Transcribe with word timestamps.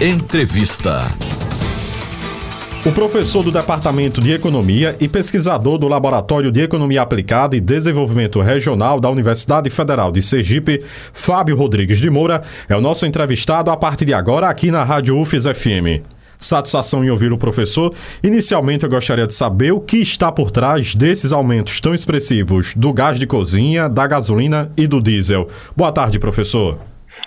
Entrevista. 0.00 1.12
O 2.86 2.92
professor 2.92 3.42
do 3.42 3.50
Departamento 3.50 4.20
de 4.20 4.30
Economia 4.30 4.94
e 5.00 5.08
pesquisador 5.08 5.76
do 5.76 5.88
Laboratório 5.88 6.52
de 6.52 6.60
Economia 6.60 7.02
Aplicada 7.02 7.56
e 7.56 7.60
Desenvolvimento 7.60 8.40
Regional 8.40 9.00
da 9.00 9.10
Universidade 9.10 9.68
Federal 9.70 10.12
de 10.12 10.22
Sergipe, 10.22 10.84
Fábio 11.12 11.56
Rodrigues 11.56 11.98
de 11.98 12.08
Moura, 12.08 12.44
é 12.68 12.76
o 12.76 12.80
nosso 12.80 13.06
entrevistado 13.06 13.72
a 13.72 13.76
partir 13.76 14.04
de 14.04 14.14
agora 14.14 14.48
aqui 14.48 14.70
na 14.70 14.84
Rádio 14.84 15.18
UFES 15.18 15.46
FM. 15.46 16.06
Satisfação 16.38 17.04
em 17.04 17.10
ouvir 17.10 17.32
o 17.32 17.36
professor. 17.36 17.92
Inicialmente, 18.22 18.84
eu 18.84 18.90
gostaria 18.90 19.26
de 19.26 19.34
saber 19.34 19.72
o 19.72 19.80
que 19.80 19.96
está 19.96 20.30
por 20.30 20.52
trás 20.52 20.94
desses 20.94 21.32
aumentos 21.32 21.80
tão 21.80 21.92
expressivos 21.92 22.72
do 22.76 22.92
gás 22.92 23.18
de 23.18 23.26
cozinha, 23.26 23.88
da 23.88 24.06
gasolina 24.06 24.70
e 24.76 24.86
do 24.86 25.02
diesel. 25.02 25.48
Boa 25.76 25.90
tarde, 25.90 26.20
professor. 26.20 26.78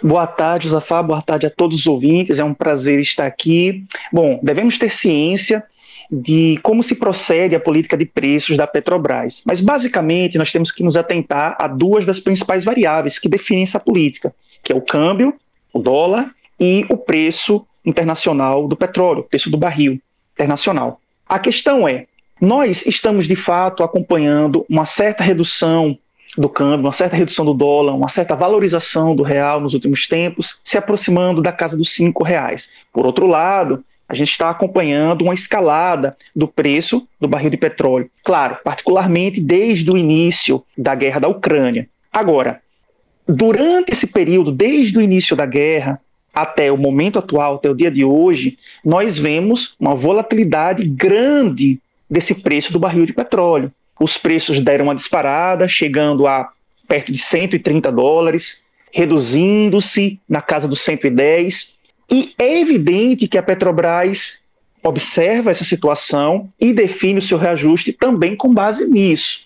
Boa 0.03 0.25
tarde, 0.25 0.65
Josafá. 0.65 1.03
Boa 1.03 1.21
tarde 1.21 1.45
a 1.45 1.49
todos 1.49 1.79
os 1.79 1.87
ouvintes. 1.87 2.39
É 2.39 2.43
um 2.43 2.55
prazer 2.55 2.99
estar 2.99 3.25
aqui. 3.25 3.85
Bom, 4.11 4.39
devemos 4.41 4.79
ter 4.79 4.91
ciência 4.91 5.63
de 6.11 6.59
como 6.63 6.81
se 6.81 6.95
procede 6.95 7.55
a 7.55 7.59
política 7.59 7.95
de 7.95 8.05
preços 8.05 8.57
da 8.57 8.65
Petrobras. 8.65 9.41
Mas, 9.45 9.61
basicamente, 9.61 10.37
nós 10.37 10.51
temos 10.51 10.71
que 10.71 10.83
nos 10.83 10.97
atentar 10.97 11.55
a 11.59 11.67
duas 11.67 12.05
das 12.05 12.19
principais 12.19 12.63
variáveis 12.63 13.19
que 13.19 13.29
definem 13.29 13.63
essa 13.63 13.79
política, 13.79 14.33
que 14.63 14.73
é 14.73 14.75
o 14.75 14.81
câmbio, 14.81 15.35
o 15.71 15.79
dólar, 15.79 16.31
e 16.59 16.85
o 16.89 16.97
preço 16.97 17.65
internacional 17.85 18.67
do 18.67 18.75
petróleo, 18.75 19.21
o 19.21 19.23
preço 19.23 19.49
do 19.49 19.57
barril 19.57 19.99
internacional. 20.33 20.99
A 21.27 21.39
questão 21.39 21.87
é, 21.87 22.07
nós 22.39 22.85
estamos, 22.85 23.27
de 23.27 23.35
fato, 23.35 23.83
acompanhando 23.83 24.65
uma 24.67 24.85
certa 24.85 25.23
redução 25.23 25.97
do 26.37 26.47
câmbio, 26.47 26.85
uma 26.85 26.91
certa 26.91 27.15
redução 27.15 27.45
do 27.45 27.53
dólar, 27.53 27.93
uma 27.93 28.09
certa 28.09 28.35
valorização 28.35 29.15
do 29.15 29.23
real 29.23 29.59
nos 29.59 29.73
últimos 29.73 30.07
tempos, 30.07 30.59
se 30.63 30.77
aproximando 30.77 31.41
da 31.41 31.51
casa 31.51 31.77
dos 31.77 31.89
cinco 31.93 32.23
reais. 32.23 32.69
Por 32.93 33.05
outro 33.05 33.27
lado, 33.27 33.83
a 34.07 34.13
gente 34.13 34.31
está 34.31 34.49
acompanhando 34.49 35.23
uma 35.23 35.33
escalada 35.33 36.17
do 36.35 36.47
preço 36.47 37.07
do 37.19 37.27
barril 37.27 37.49
de 37.49 37.57
petróleo. 37.57 38.09
Claro, 38.23 38.57
particularmente 38.63 39.39
desde 39.39 39.89
o 39.89 39.97
início 39.97 40.63
da 40.77 40.93
guerra 40.93 41.21
da 41.21 41.27
Ucrânia. 41.29 41.87
Agora, 42.11 42.61
durante 43.27 43.91
esse 43.91 44.07
período, 44.07 44.51
desde 44.51 44.97
o 44.97 45.01
início 45.01 45.35
da 45.35 45.45
guerra 45.45 45.99
até 46.33 46.71
o 46.71 46.77
momento 46.77 47.19
atual, 47.19 47.55
até 47.55 47.69
o 47.69 47.75
dia 47.75 47.91
de 47.91 48.03
hoje, 48.03 48.57
nós 48.83 49.17
vemos 49.17 49.75
uma 49.79 49.95
volatilidade 49.95 50.83
grande 50.87 51.79
desse 52.09 52.35
preço 52.35 52.73
do 52.73 52.79
barril 52.79 53.05
de 53.05 53.13
petróleo 53.13 53.71
os 54.01 54.17
preços 54.17 54.59
deram 54.59 54.85
uma 54.85 54.95
disparada, 54.95 55.67
chegando 55.67 56.25
a 56.25 56.49
perto 56.87 57.11
de 57.11 57.19
130 57.19 57.91
dólares, 57.91 58.63
reduzindo-se 58.91 60.19
na 60.27 60.41
casa 60.41 60.67
dos 60.67 60.81
110. 60.81 61.75
E 62.11 62.33
é 62.37 62.59
evidente 62.59 63.27
que 63.27 63.37
a 63.37 63.43
Petrobras 63.43 64.39
observa 64.83 65.51
essa 65.51 65.63
situação 65.63 66.51
e 66.59 66.73
define 66.73 67.19
o 67.19 67.21
seu 67.21 67.37
reajuste 67.37 67.93
também 67.93 68.35
com 68.35 68.51
base 68.51 68.89
nisso. 68.89 69.41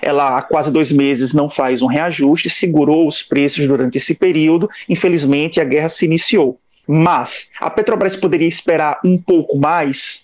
Ela 0.00 0.38
há 0.38 0.42
quase 0.42 0.70
dois 0.70 0.92
meses 0.92 1.34
não 1.34 1.50
faz 1.50 1.82
um 1.82 1.86
reajuste, 1.86 2.48
segurou 2.48 3.08
os 3.08 3.20
preços 3.20 3.66
durante 3.66 3.98
esse 3.98 4.14
período. 4.14 4.70
Infelizmente, 4.88 5.60
a 5.60 5.64
guerra 5.64 5.88
se 5.88 6.04
iniciou. 6.04 6.60
Mas 6.86 7.50
a 7.60 7.68
Petrobras 7.68 8.16
poderia 8.16 8.46
esperar 8.46 9.00
um 9.04 9.18
pouco 9.18 9.58
mais 9.58 10.22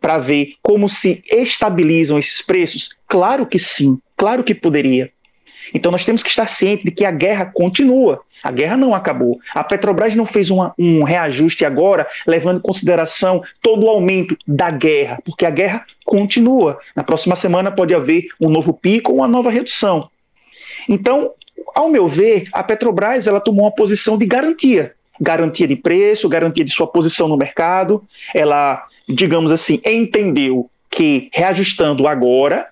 para 0.00 0.18
ver 0.18 0.54
como 0.62 0.88
se 0.88 1.22
estabilizam 1.30 2.18
esses 2.18 2.42
preços? 2.42 2.90
Claro 3.06 3.46
que 3.46 3.58
sim, 3.58 3.98
claro 4.16 4.44
que 4.44 4.54
poderia. 4.54 5.10
Então 5.72 5.92
nós 5.92 6.04
temos 6.04 6.22
que 6.22 6.30
estar 6.30 6.48
cientes 6.48 6.84
de 6.84 6.90
que 6.90 7.04
a 7.04 7.10
guerra 7.10 7.46
continua. 7.46 8.22
A 8.42 8.52
guerra 8.52 8.76
não 8.76 8.94
acabou. 8.94 9.40
A 9.54 9.64
Petrobras 9.64 10.14
não 10.14 10.24
fez 10.24 10.48
uma, 10.48 10.72
um 10.78 11.02
reajuste 11.02 11.64
agora, 11.64 12.06
levando 12.26 12.58
em 12.58 12.62
consideração 12.62 13.42
todo 13.60 13.84
o 13.84 13.90
aumento 13.90 14.36
da 14.46 14.70
guerra, 14.70 15.18
porque 15.24 15.44
a 15.44 15.50
guerra 15.50 15.84
continua. 16.04 16.78
Na 16.94 17.02
próxima 17.02 17.34
semana 17.34 17.70
pode 17.70 17.94
haver 17.94 18.28
um 18.40 18.48
novo 18.48 18.72
pico 18.72 19.10
ou 19.10 19.18
uma 19.18 19.28
nova 19.28 19.50
redução. 19.50 20.08
Então, 20.88 21.32
ao 21.74 21.88
meu 21.88 22.06
ver, 22.06 22.44
a 22.52 22.62
Petrobras 22.62 23.26
ela 23.26 23.40
tomou 23.40 23.64
uma 23.64 23.74
posição 23.74 24.16
de 24.16 24.24
garantia. 24.24 24.94
Garantia 25.20 25.66
de 25.66 25.76
preço, 25.76 26.28
garantia 26.28 26.64
de 26.64 26.72
sua 26.72 26.86
posição 26.86 27.28
no 27.28 27.36
mercado. 27.36 28.02
Ela 28.34 28.84
digamos 29.08 29.50
assim, 29.50 29.80
entendeu 29.84 30.70
que 30.90 31.30
reajustando 31.32 32.06
agora, 32.06 32.66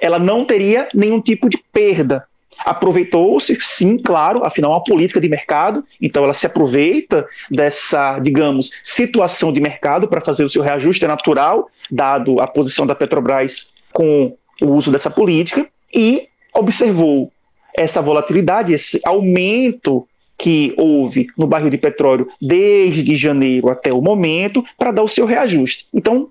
ela 0.00 0.18
não 0.18 0.44
teria 0.44 0.86
nenhum 0.94 1.20
tipo 1.20 1.48
de 1.48 1.58
perda. 1.72 2.26
Aproveitou-se, 2.58 3.56
sim, 3.58 3.96
claro, 3.96 4.42
afinal, 4.44 4.72
é 4.72 4.74
uma 4.74 4.84
política 4.84 5.18
de 5.18 5.28
mercado, 5.28 5.82
então 6.00 6.24
ela 6.24 6.34
se 6.34 6.46
aproveita 6.46 7.26
dessa, 7.50 8.18
digamos, 8.18 8.70
situação 8.84 9.50
de 9.50 9.62
mercado 9.62 10.06
para 10.06 10.20
fazer 10.20 10.44
o 10.44 10.48
seu 10.48 10.62
reajuste, 10.62 11.04
é 11.06 11.08
natural, 11.08 11.70
dado 11.90 12.38
a 12.40 12.46
posição 12.46 12.86
da 12.86 12.94
Petrobras 12.94 13.70
com 13.92 14.36
o 14.60 14.66
uso 14.66 14.92
dessa 14.92 15.10
política, 15.10 15.66
e 15.92 16.28
observou 16.52 17.32
essa 17.74 18.02
volatilidade, 18.02 18.74
esse 18.74 19.00
aumento 19.04 20.06
que 20.40 20.72
houve 20.78 21.26
no 21.36 21.46
barril 21.46 21.68
de 21.68 21.76
petróleo 21.76 22.26
desde 22.40 23.14
janeiro 23.14 23.68
até 23.68 23.92
o 23.92 24.00
momento 24.00 24.64
para 24.78 24.90
dar 24.90 25.02
o 25.02 25.08
seu 25.08 25.26
reajuste. 25.26 25.86
Então, 25.92 26.28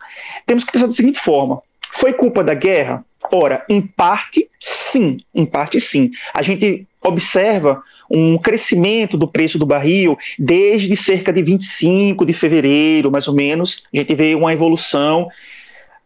temos 0.47 0.63
que 0.63 0.71
pensar 0.71 0.87
da 0.87 0.93
seguinte 0.93 1.19
forma: 1.19 1.61
foi 1.91 2.11
culpa 2.11 2.43
da 2.43 2.55
guerra? 2.55 3.05
Ora, 3.31 3.63
em 3.69 3.79
parte, 3.79 4.49
sim, 4.59 5.19
em 5.33 5.45
parte, 5.45 5.79
sim. 5.79 6.09
A 6.33 6.41
gente 6.41 6.87
observa 7.03 7.83
um 8.09 8.39
crescimento 8.39 9.15
do 9.15 9.27
preço 9.27 9.59
do 9.59 9.65
barril 9.67 10.17
desde 10.39 10.97
cerca 10.97 11.31
de 11.31 11.43
25 11.43 12.25
de 12.25 12.33
fevereiro, 12.33 13.11
mais 13.11 13.27
ou 13.27 13.35
menos. 13.35 13.83
A 13.93 13.97
gente 13.97 14.15
vê 14.15 14.33
uma 14.33 14.51
evolução 14.51 15.27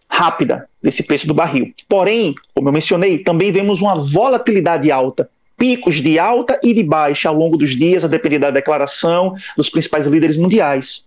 rápida 0.09 0.67
desse 0.81 1.03
preço 1.03 1.25
do 1.25 1.33
barril. 1.33 1.73
Porém, 1.87 2.35
como 2.53 2.67
eu 2.67 2.73
mencionei, 2.73 3.19
também 3.19 3.49
vemos 3.53 3.81
uma 3.81 3.95
volatilidade 3.95 4.91
alta 4.91 5.29
picos 5.63 6.01
de 6.01 6.19
alta 6.19 6.59
e 6.61 6.73
de 6.73 6.83
baixa 6.83 7.29
ao 7.29 7.35
longo 7.35 7.55
dos 7.55 7.73
dias, 7.73 8.03
a 8.03 8.09
depender 8.09 8.37
da 8.37 8.51
declaração 8.51 9.33
dos 9.55 9.69
principais 9.69 10.05
líderes 10.05 10.35
mundiais. 10.35 11.05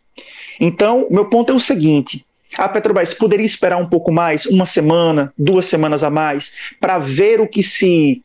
Então, 0.59 1.07
meu 1.11 1.27
ponto 1.27 1.53
é 1.53 1.55
o 1.55 1.61
seguinte: 1.61 2.25
a 2.57 2.67
Petrobras 2.67 3.13
poderia 3.13 3.45
esperar 3.45 3.77
um 3.77 3.87
pouco 3.87 4.11
mais, 4.11 4.47
uma 4.47 4.65
semana, 4.65 5.31
duas 5.37 5.67
semanas 5.67 6.03
a 6.03 6.09
mais, 6.09 6.55
para 6.81 6.99
ver 6.99 7.39
o 7.39 7.47
que 7.47 7.63
se 7.63 8.23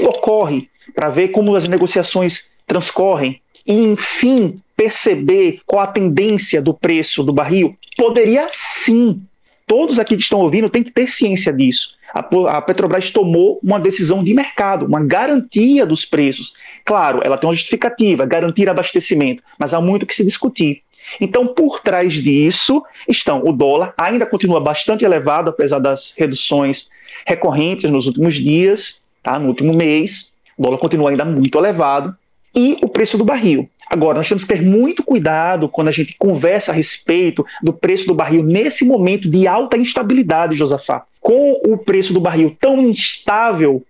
ocorre, 0.00 0.68
para 0.96 1.10
ver 1.10 1.28
como 1.28 1.54
as 1.54 1.68
negociações 1.68 2.50
transcorrem 2.66 3.40
e, 3.64 3.72
enfim, 3.72 4.60
perceber 4.76 5.60
qual 5.64 5.82
a 5.82 5.86
tendência 5.86 6.60
do 6.60 6.74
preço 6.74 7.22
do 7.22 7.32
barril? 7.32 7.76
Poderia 7.96 8.48
sim. 8.50 9.22
Todos 9.64 10.00
aqui 10.00 10.16
que 10.16 10.22
estão 10.24 10.40
ouvindo 10.40 10.68
têm 10.68 10.82
que 10.82 10.90
ter 10.90 11.08
ciência 11.08 11.52
disso 11.52 11.96
a, 12.14 12.62
Petrobras 12.62 13.10
tomou 13.10 13.60
uma 13.62 13.78
decisão 13.78 14.24
de 14.24 14.32
mercado, 14.34 14.86
uma 14.86 15.04
garantia 15.04 15.84
dos 15.84 16.04
preços. 16.04 16.52
Claro, 16.84 17.20
ela 17.22 17.36
tem 17.36 17.48
uma 17.48 17.54
justificativa, 17.54 18.24
garantir 18.24 18.68
abastecimento, 18.68 19.42
mas 19.58 19.74
há 19.74 19.80
muito 19.80 20.06
que 20.06 20.14
se 20.14 20.24
discutir. 20.24 20.82
Então, 21.20 21.46
por 21.46 21.80
trás 21.80 22.12
disso 22.12 22.82
estão 23.08 23.42
o 23.44 23.52
dólar, 23.52 23.94
ainda 23.96 24.26
continua 24.26 24.60
bastante 24.60 25.04
elevado, 25.04 25.50
apesar 25.50 25.78
das 25.78 26.14
reduções 26.16 26.88
recorrentes 27.26 27.90
nos 27.90 28.06
últimos 28.06 28.34
dias, 28.34 29.00
tá? 29.22 29.38
no 29.38 29.48
último 29.48 29.76
mês, 29.76 30.32
o 30.56 30.62
dólar 30.62 30.78
continua 30.78 31.10
ainda 31.10 31.24
muito 31.24 31.58
elevado, 31.58 32.14
e 32.54 32.76
o 32.82 32.88
preço 32.88 33.18
do 33.18 33.24
barril. 33.24 33.68
Agora, 33.90 34.18
nós 34.18 34.28
temos 34.28 34.44
que 34.44 34.52
ter 34.52 34.62
muito 34.62 35.02
cuidado 35.02 35.68
quando 35.68 35.88
a 35.88 35.92
gente 35.92 36.14
conversa 36.18 36.72
a 36.72 36.74
respeito 36.74 37.44
do 37.62 37.72
preço 37.72 38.06
do 38.06 38.14
barril 38.14 38.42
nesse 38.42 38.84
momento 38.84 39.30
de 39.30 39.46
alta 39.46 39.78
instabilidade, 39.78 40.56
Josafá 40.56 41.06
com 41.28 41.60
o 41.66 41.76
preço 41.76 42.14
do 42.14 42.20
barril 42.20 42.56
tão 42.58 42.80
instável, 42.80 43.84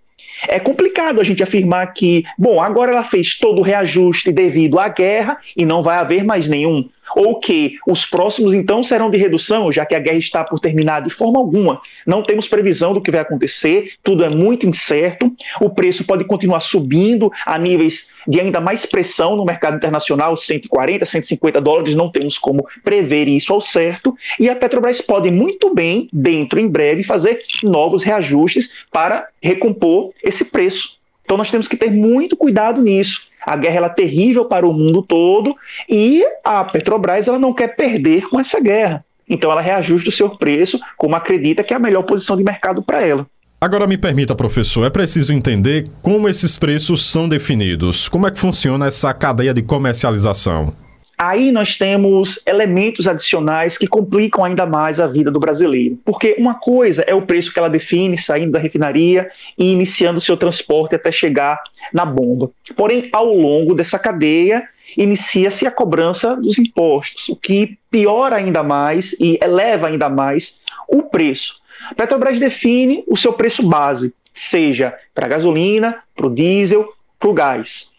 é 0.48 0.58
complicado 0.58 1.20
a 1.20 1.24
gente 1.24 1.40
afirmar 1.40 1.92
que, 1.92 2.24
bom, 2.36 2.60
agora 2.60 2.90
ela 2.90 3.04
fez 3.04 3.38
todo 3.38 3.60
o 3.60 3.62
reajuste 3.62 4.32
devido 4.32 4.78
à 4.78 4.88
guerra 4.88 5.38
e 5.56 5.64
não 5.64 5.80
vai 5.80 5.98
haver 5.98 6.24
mais 6.24 6.48
nenhum. 6.48 6.88
Ou 7.16 7.38
que 7.38 7.76
os 7.86 8.04
próximos 8.04 8.54
então 8.54 8.82
serão 8.82 9.10
de 9.10 9.18
redução, 9.18 9.72
já 9.72 9.84
que 9.84 9.94
a 9.94 9.98
guerra 9.98 10.18
está 10.18 10.44
por 10.44 10.60
terminar 10.60 11.02
de 11.02 11.10
forma 11.10 11.38
alguma. 11.38 11.80
Não 12.06 12.22
temos 12.22 12.48
previsão 12.48 12.94
do 12.94 13.00
que 13.00 13.10
vai 13.10 13.20
acontecer, 13.20 13.92
tudo 14.02 14.24
é 14.24 14.28
muito 14.28 14.66
incerto. 14.66 15.32
O 15.60 15.70
preço 15.70 16.04
pode 16.04 16.24
continuar 16.24 16.60
subindo 16.60 17.30
a 17.46 17.58
níveis 17.58 18.10
de 18.26 18.40
ainda 18.40 18.60
mais 18.60 18.84
pressão 18.84 19.36
no 19.36 19.44
mercado 19.44 19.76
internacional, 19.76 20.36
140, 20.36 21.04
150 21.04 21.60
dólares, 21.60 21.94
não 21.94 22.10
temos 22.10 22.38
como 22.38 22.66
prever 22.84 23.28
isso 23.28 23.52
ao 23.52 23.60
certo. 23.60 24.14
E 24.38 24.48
a 24.48 24.56
Petrobras 24.56 25.00
pode 25.00 25.32
muito 25.32 25.74
bem, 25.74 26.08
dentro 26.12 26.60
em 26.60 26.68
breve, 26.68 27.02
fazer 27.02 27.38
novos 27.62 28.02
reajustes 28.02 28.70
para 28.92 29.28
recompor 29.42 30.12
esse 30.22 30.44
preço. 30.44 30.98
Então 31.24 31.36
nós 31.36 31.50
temos 31.50 31.68
que 31.68 31.76
ter 31.76 31.90
muito 31.90 32.36
cuidado 32.36 32.80
nisso. 32.82 33.27
A 33.48 33.56
guerra 33.56 33.86
é 33.86 33.88
terrível 33.88 34.44
para 34.44 34.68
o 34.68 34.74
mundo 34.74 35.02
todo 35.02 35.56
e 35.88 36.22
a 36.44 36.62
Petrobras 36.64 37.28
ela 37.28 37.38
não 37.38 37.54
quer 37.54 37.68
perder 37.68 38.28
com 38.28 38.38
essa 38.38 38.60
guerra. 38.60 39.02
Então 39.26 39.50
ela 39.50 39.62
reajusta 39.62 40.10
o 40.10 40.12
seu 40.12 40.28
preço 40.28 40.78
como 40.98 41.16
acredita 41.16 41.64
que 41.64 41.72
é 41.72 41.76
a 41.76 41.80
melhor 41.80 42.02
posição 42.02 42.36
de 42.36 42.44
mercado 42.44 42.82
para 42.82 43.00
ela. 43.00 43.26
Agora 43.58 43.86
me 43.86 43.96
permita, 43.96 44.34
professor, 44.34 44.84
é 44.84 44.90
preciso 44.90 45.32
entender 45.32 45.88
como 46.02 46.28
esses 46.28 46.58
preços 46.58 47.10
são 47.10 47.26
definidos. 47.26 48.06
Como 48.06 48.26
é 48.26 48.30
que 48.30 48.38
funciona 48.38 48.86
essa 48.86 49.14
cadeia 49.14 49.54
de 49.54 49.62
comercialização? 49.62 50.74
Aí 51.18 51.50
nós 51.50 51.76
temos 51.76 52.40
elementos 52.46 53.08
adicionais 53.08 53.76
que 53.76 53.88
complicam 53.88 54.44
ainda 54.44 54.64
mais 54.64 55.00
a 55.00 55.06
vida 55.06 55.30
do 55.30 55.40
brasileiro. 55.40 55.98
Porque 56.04 56.36
uma 56.38 56.54
coisa 56.54 57.02
é 57.06 57.14
o 57.14 57.22
preço 57.22 57.52
que 57.52 57.58
ela 57.58 57.68
define 57.68 58.16
saindo 58.16 58.52
da 58.52 58.60
refinaria 58.60 59.28
e 59.58 59.72
iniciando 59.72 60.18
o 60.18 60.20
seu 60.20 60.36
transporte 60.36 60.94
até 60.94 61.10
chegar 61.10 61.60
na 61.92 62.04
bomba. 62.04 62.50
Porém, 62.76 63.08
ao 63.12 63.26
longo 63.26 63.74
dessa 63.74 63.98
cadeia, 63.98 64.68
inicia-se 64.96 65.66
a 65.66 65.70
cobrança 65.70 66.36
dos 66.36 66.58
impostos, 66.58 67.28
o 67.28 67.36
que 67.36 67.76
piora 67.90 68.36
ainda 68.36 68.62
mais 68.62 69.12
e 69.18 69.38
eleva 69.42 69.88
ainda 69.88 70.08
mais 70.08 70.60
o 70.88 71.02
preço. 71.02 71.60
Petrobras 71.96 72.38
define 72.38 73.04
o 73.08 73.16
seu 73.16 73.32
preço 73.32 73.66
base, 73.66 74.14
seja 74.34 74.94
para 75.14 75.26
a 75.26 75.28
gasolina, 75.28 76.02
para 76.14 76.26
o 76.26 76.34
diesel, 76.34 76.88
para 77.18 77.28
o 77.28 77.34
gás. 77.34 77.90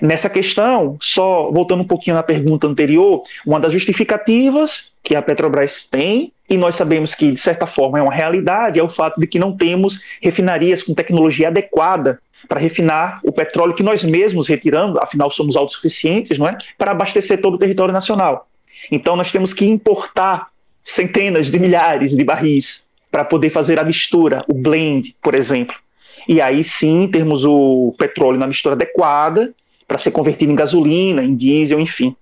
Nessa 0.00 0.28
questão, 0.28 0.96
só 1.00 1.50
voltando 1.50 1.82
um 1.82 1.86
pouquinho 1.86 2.16
na 2.16 2.22
pergunta 2.22 2.66
anterior, 2.66 3.22
uma 3.46 3.58
das 3.58 3.72
justificativas 3.72 4.92
que 5.02 5.14
a 5.14 5.22
Petrobras 5.22 5.86
tem, 5.86 6.32
e 6.48 6.56
nós 6.56 6.76
sabemos 6.76 7.14
que, 7.14 7.32
de 7.32 7.40
certa 7.40 7.66
forma, 7.66 7.98
é 7.98 8.02
uma 8.02 8.12
realidade, 8.12 8.78
é 8.78 8.82
o 8.82 8.88
fato 8.88 9.20
de 9.20 9.26
que 9.26 9.38
não 9.38 9.56
temos 9.56 10.00
refinarias 10.20 10.82
com 10.82 10.94
tecnologia 10.94 11.48
adequada 11.48 12.20
para 12.48 12.60
refinar 12.60 13.20
o 13.24 13.32
petróleo 13.32 13.74
que 13.74 13.82
nós 13.82 14.04
mesmos 14.04 14.46
retiramos, 14.46 14.96
afinal 14.98 15.30
somos 15.30 15.56
autossuficientes, 15.56 16.38
não 16.38 16.46
é? 16.46 16.56
Para 16.78 16.92
abastecer 16.92 17.40
todo 17.40 17.54
o 17.54 17.58
território 17.58 17.92
nacional. 17.92 18.48
Então 18.90 19.16
nós 19.16 19.32
temos 19.32 19.52
que 19.52 19.64
importar 19.64 20.48
centenas 20.84 21.50
de 21.50 21.58
milhares 21.58 22.16
de 22.16 22.22
barris 22.22 22.86
para 23.10 23.24
poder 23.24 23.50
fazer 23.50 23.80
a 23.80 23.84
mistura, 23.84 24.44
o 24.46 24.54
blend, 24.54 25.16
por 25.20 25.34
exemplo. 25.34 25.74
E 26.28 26.40
aí 26.40 26.62
sim 26.62 27.08
temos 27.10 27.44
o 27.44 27.94
petróleo 27.98 28.38
na 28.38 28.46
mistura 28.46 28.74
adequada 28.74 29.52
para 29.86 29.98
ser 29.98 30.10
convertido 30.10 30.52
em 30.52 30.56
gasolina, 30.56 31.22
em 31.22 31.34
diesel, 31.34 31.80
enfim. 31.80 32.14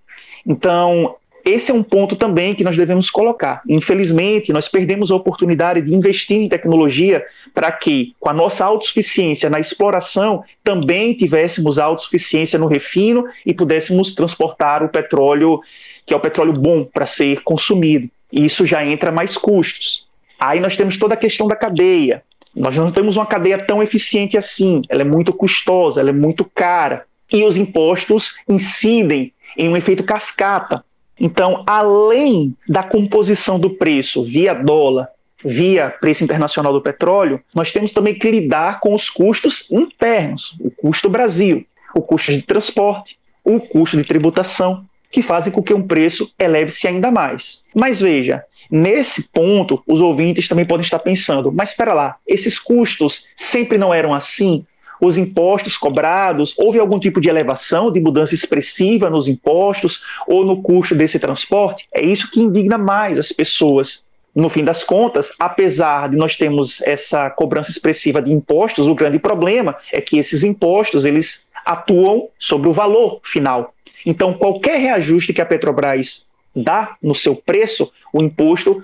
Então, 0.47 1.17
esse 1.45 1.71
é 1.71 1.75
um 1.75 1.83
ponto 1.83 2.17
também 2.17 2.55
que 2.55 2.65
nós 2.65 2.75
devemos 2.75 3.11
colocar. 3.11 3.61
Infelizmente, 3.69 4.51
nós 4.51 4.67
perdemos 4.67 5.11
a 5.11 5.15
oportunidade 5.15 5.83
de 5.83 5.95
investir 5.95 6.39
em 6.39 6.49
tecnologia 6.49 7.23
para 7.53 7.71
que, 7.71 8.15
com 8.19 8.31
a 8.31 8.33
nossa 8.33 8.65
autossuficiência 8.65 9.51
na 9.51 9.61
exploração, 9.61 10.43
também 10.63 11.13
tivéssemos 11.13 11.79
autossuficiência 11.79 12.59
no 12.59 12.67
refino 12.67 13.27
e 13.45 13.53
pudéssemos 13.53 14.15
transportar 14.15 14.83
o 14.83 14.89
petróleo, 14.89 15.61
que 16.07 16.15
é 16.15 16.17
o 16.17 16.21
petróleo 16.21 16.55
bom 16.55 16.83
para 16.83 17.05
ser 17.05 17.43
consumido. 17.43 18.09
E 18.33 18.45
isso 18.47 18.65
já 18.65 18.85
entra 18.85 19.13
mais 19.13 19.37
custos. 19.37 20.07
Aí 20.41 20.61
nós 20.61 20.79
temos 20.79 20.97
toda 20.97 21.13
a 21.13 21.17
questão 21.17 21.47
da 21.47 21.55
cadeia. 21.55 22.23
Nós 22.57 22.75
não 22.75 22.91
temos 22.91 23.17
uma 23.17 23.27
cadeia 23.27 23.59
tão 23.59 23.83
eficiente 23.83 24.39
assim, 24.39 24.81
ela 24.89 25.03
é 25.03 25.05
muito 25.05 25.33
custosa, 25.33 26.01
ela 26.01 26.11
é 26.11 26.13
muito 26.13 26.45
cara 26.55 27.05
e 27.33 27.45
os 27.45 27.57
impostos 27.57 28.37
incidem 28.49 29.33
em 29.57 29.69
um 29.69 29.77
efeito 29.77 30.03
cascata. 30.03 30.85
Então, 31.19 31.63
além 31.67 32.57
da 32.69 32.83
composição 32.83 33.59
do 33.59 33.71
preço 33.71 34.25
via 34.25 34.53
dólar, 34.53 35.09
via 35.45 35.91
preço 35.91 36.25
internacional 36.25 36.73
do 36.73 36.81
petróleo, 36.81 37.41
nós 37.55 37.73
temos 37.73 37.93
também 37.93 38.15
que 38.15 38.31
lidar 38.31 38.81
com 38.81 38.95
os 38.95 39.11
custos 39.11 39.71
internos, 39.71 40.57
o 40.59 40.71
custo 40.71 41.09
Brasil, 41.09 41.65
o 41.95 42.01
custo 42.01 42.33
de 42.33 42.43
transporte, 42.43 43.19
o 43.45 43.61
custo 43.61 43.97
de 43.97 44.05
tributação, 44.05 44.85
que 45.11 45.23
fazem 45.23 45.53
com 45.53 45.63
que 45.63 45.75
um 45.75 45.87
preço 45.87 46.33
eleve-se 46.39 46.89
ainda 46.89 47.11
mais. 47.11 47.63
Mas 47.73 48.01
veja, 48.01 48.43
nesse 48.71 49.29
ponto, 49.29 49.81
os 49.87 50.01
ouvintes 50.01 50.49
também 50.49 50.65
podem 50.65 50.83
estar 50.83 50.99
pensando, 50.99 51.53
mas 51.53 51.71
espera 51.71 51.93
lá, 51.93 52.17
esses 52.27 52.59
custos 52.59 53.27
sempre 53.37 53.79
não 53.79 53.95
eram 53.95 54.13
assim? 54.13 54.67
Os 55.07 55.19
impostos 55.19 55.77
cobrados, 55.77 56.55
houve 56.57 56.79
algum 56.79 56.99
tipo 56.99 57.21
de 57.21 57.29
elevação, 57.29 57.91
de 57.91 58.01
mudança 58.01 58.35
expressiva 58.35 59.11
nos 59.11 59.29
impostos 59.29 60.03
ou 60.27 60.45
no 60.45 60.63
custo 60.63 60.95
desse 60.95 61.19
transporte? 61.19 61.87
É 61.93 62.05
isso 62.05 62.31
que 62.31 62.41
indigna 62.41 62.79
mais 62.79 63.19
as 63.19 63.33
pessoas. 63.33 64.03
No 64.35 64.49
fim 64.49 64.65
das 64.65 64.83
contas, 64.83 65.33
apesar 65.39 66.09
de 66.09 66.17
nós 66.17 66.37
termos 66.37 66.83
essa 66.83 67.31
cobrança 67.31 67.71
expressiva 67.71 68.21
de 68.21 68.33
impostos, 68.33 68.89
o 68.89 68.95
grande 68.95 69.19
problema 69.19 69.77
é 69.93 70.01
que 70.01 70.19
esses 70.19 70.43
impostos 70.43 71.05
eles 71.05 71.47
atuam 71.65 72.29
sobre 72.39 72.69
o 72.69 72.73
valor 72.73 73.21
final. 73.23 73.73
Então, 74.05 74.35
qualquer 74.35 74.79
reajuste 74.79 75.33
que 75.33 75.41
a 75.41 75.47
Petrobras 75.47 76.27
dá 76.55 76.97
no 77.03 77.15
seu 77.15 77.35
preço, 77.35 77.91
o 78.13 78.23
imposto 78.23 78.83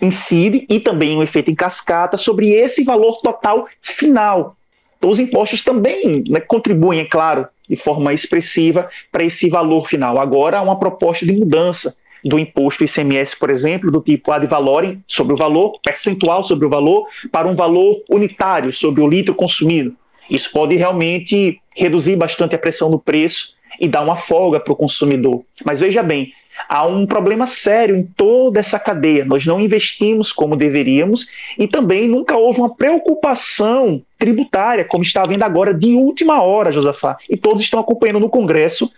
incide 0.00 0.66
e 0.68 0.80
também 0.80 1.16
um 1.16 1.22
efeito 1.22 1.50
em 1.50 1.54
cascata 1.54 2.16
sobre 2.16 2.50
esse 2.50 2.84
valor 2.84 3.20
total 3.20 3.66
final. 3.80 4.56
Os 5.06 5.18
impostos 5.18 5.60
também 5.60 6.24
né, 6.28 6.40
contribuem, 6.40 7.00
é 7.00 7.04
claro, 7.04 7.46
de 7.68 7.76
forma 7.76 8.12
expressiva 8.12 8.88
para 9.10 9.24
esse 9.24 9.48
valor 9.48 9.86
final. 9.86 10.18
Agora, 10.18 10.58
há 10.58 10.62
uma 10.62 10.78
proposta 10.78 11.24
de 11.24 11.32
mudança 11.32 11.96
do 12.24 12.38
imposto 12.38 12.84
ICMS, 12.84 13.36
por 13.38 13.50
exemplo, 13.50 13.90
do 13.90 14.00
tipo 14.00 14.32
ad 14.32 14.46
valorem 14.46 15.02
sobre 15.06 15.34
o 15.34 15.36
valor, 15.36 15.78
percentual 15.82 16.42
sobre 16.42 16.66
o 16.66 16.70
valor, 16.70 17.06
para 17.30 17.46
um 17.46 17.54
valor 17.54 18.02
unitário 18.08 18.72
sobre 18.72 19.02
o 19.02 19.08
litro 19.08 19.34
consumido. 19.34 19.94
Isso 20.30 20.50
pode 20.50 20.74
realmente 20.74 21.60
reduzir 21.76 22.16
bastante 22.16 22.54
a 22.54 22.58
pressão 22.58 22.90
no 22.90 22.98
preço 22.98 23.52
e 23.78 23.86
dar 23.86 24.02
uma 24.02 24.16
folga 24.16 24.58
para 24.58 24.72
o 24.72 24.76
consumidor. 24.76 25.42
Mas 25.66 25.80
veja 25.80 26.02
bem, 26.02 26.32
há 26.68 26.86
um 26.86 27.06
problema 27.06 27.46
sério 27.46 27.96
em 27.96 28.02
toda 28.02 28.60
essa 28.60 28.78
cadeia. 28.78 29.24
Nós 29.24 29.46
não 29.46 29.60
investimos 29.60 30.32
como 30.32 30.56
deveríamos 30.56 31.26
e 31.58 31.66
também 31.66 32.08
nunca 32.08 32.36
houve 32.36 32.60
uma 32.60 32.74
preocupação 32.74 34.02
tributária, 34.18 34.84
como 34.84 35.02
está 35.02 35.22
havendo 35.22 35.44
agora 35.44 35.74
de 35.74 35.94
última 35.94 36.42
hora, 36.42 36.72
Josafá. 36.72 37.16
E 37.28 37.36
todos 37.36 37.62
estão 37.62 37.80
acompanhando 37.80 38.20
no 38.20 38.28
Congresso 38.28 38.90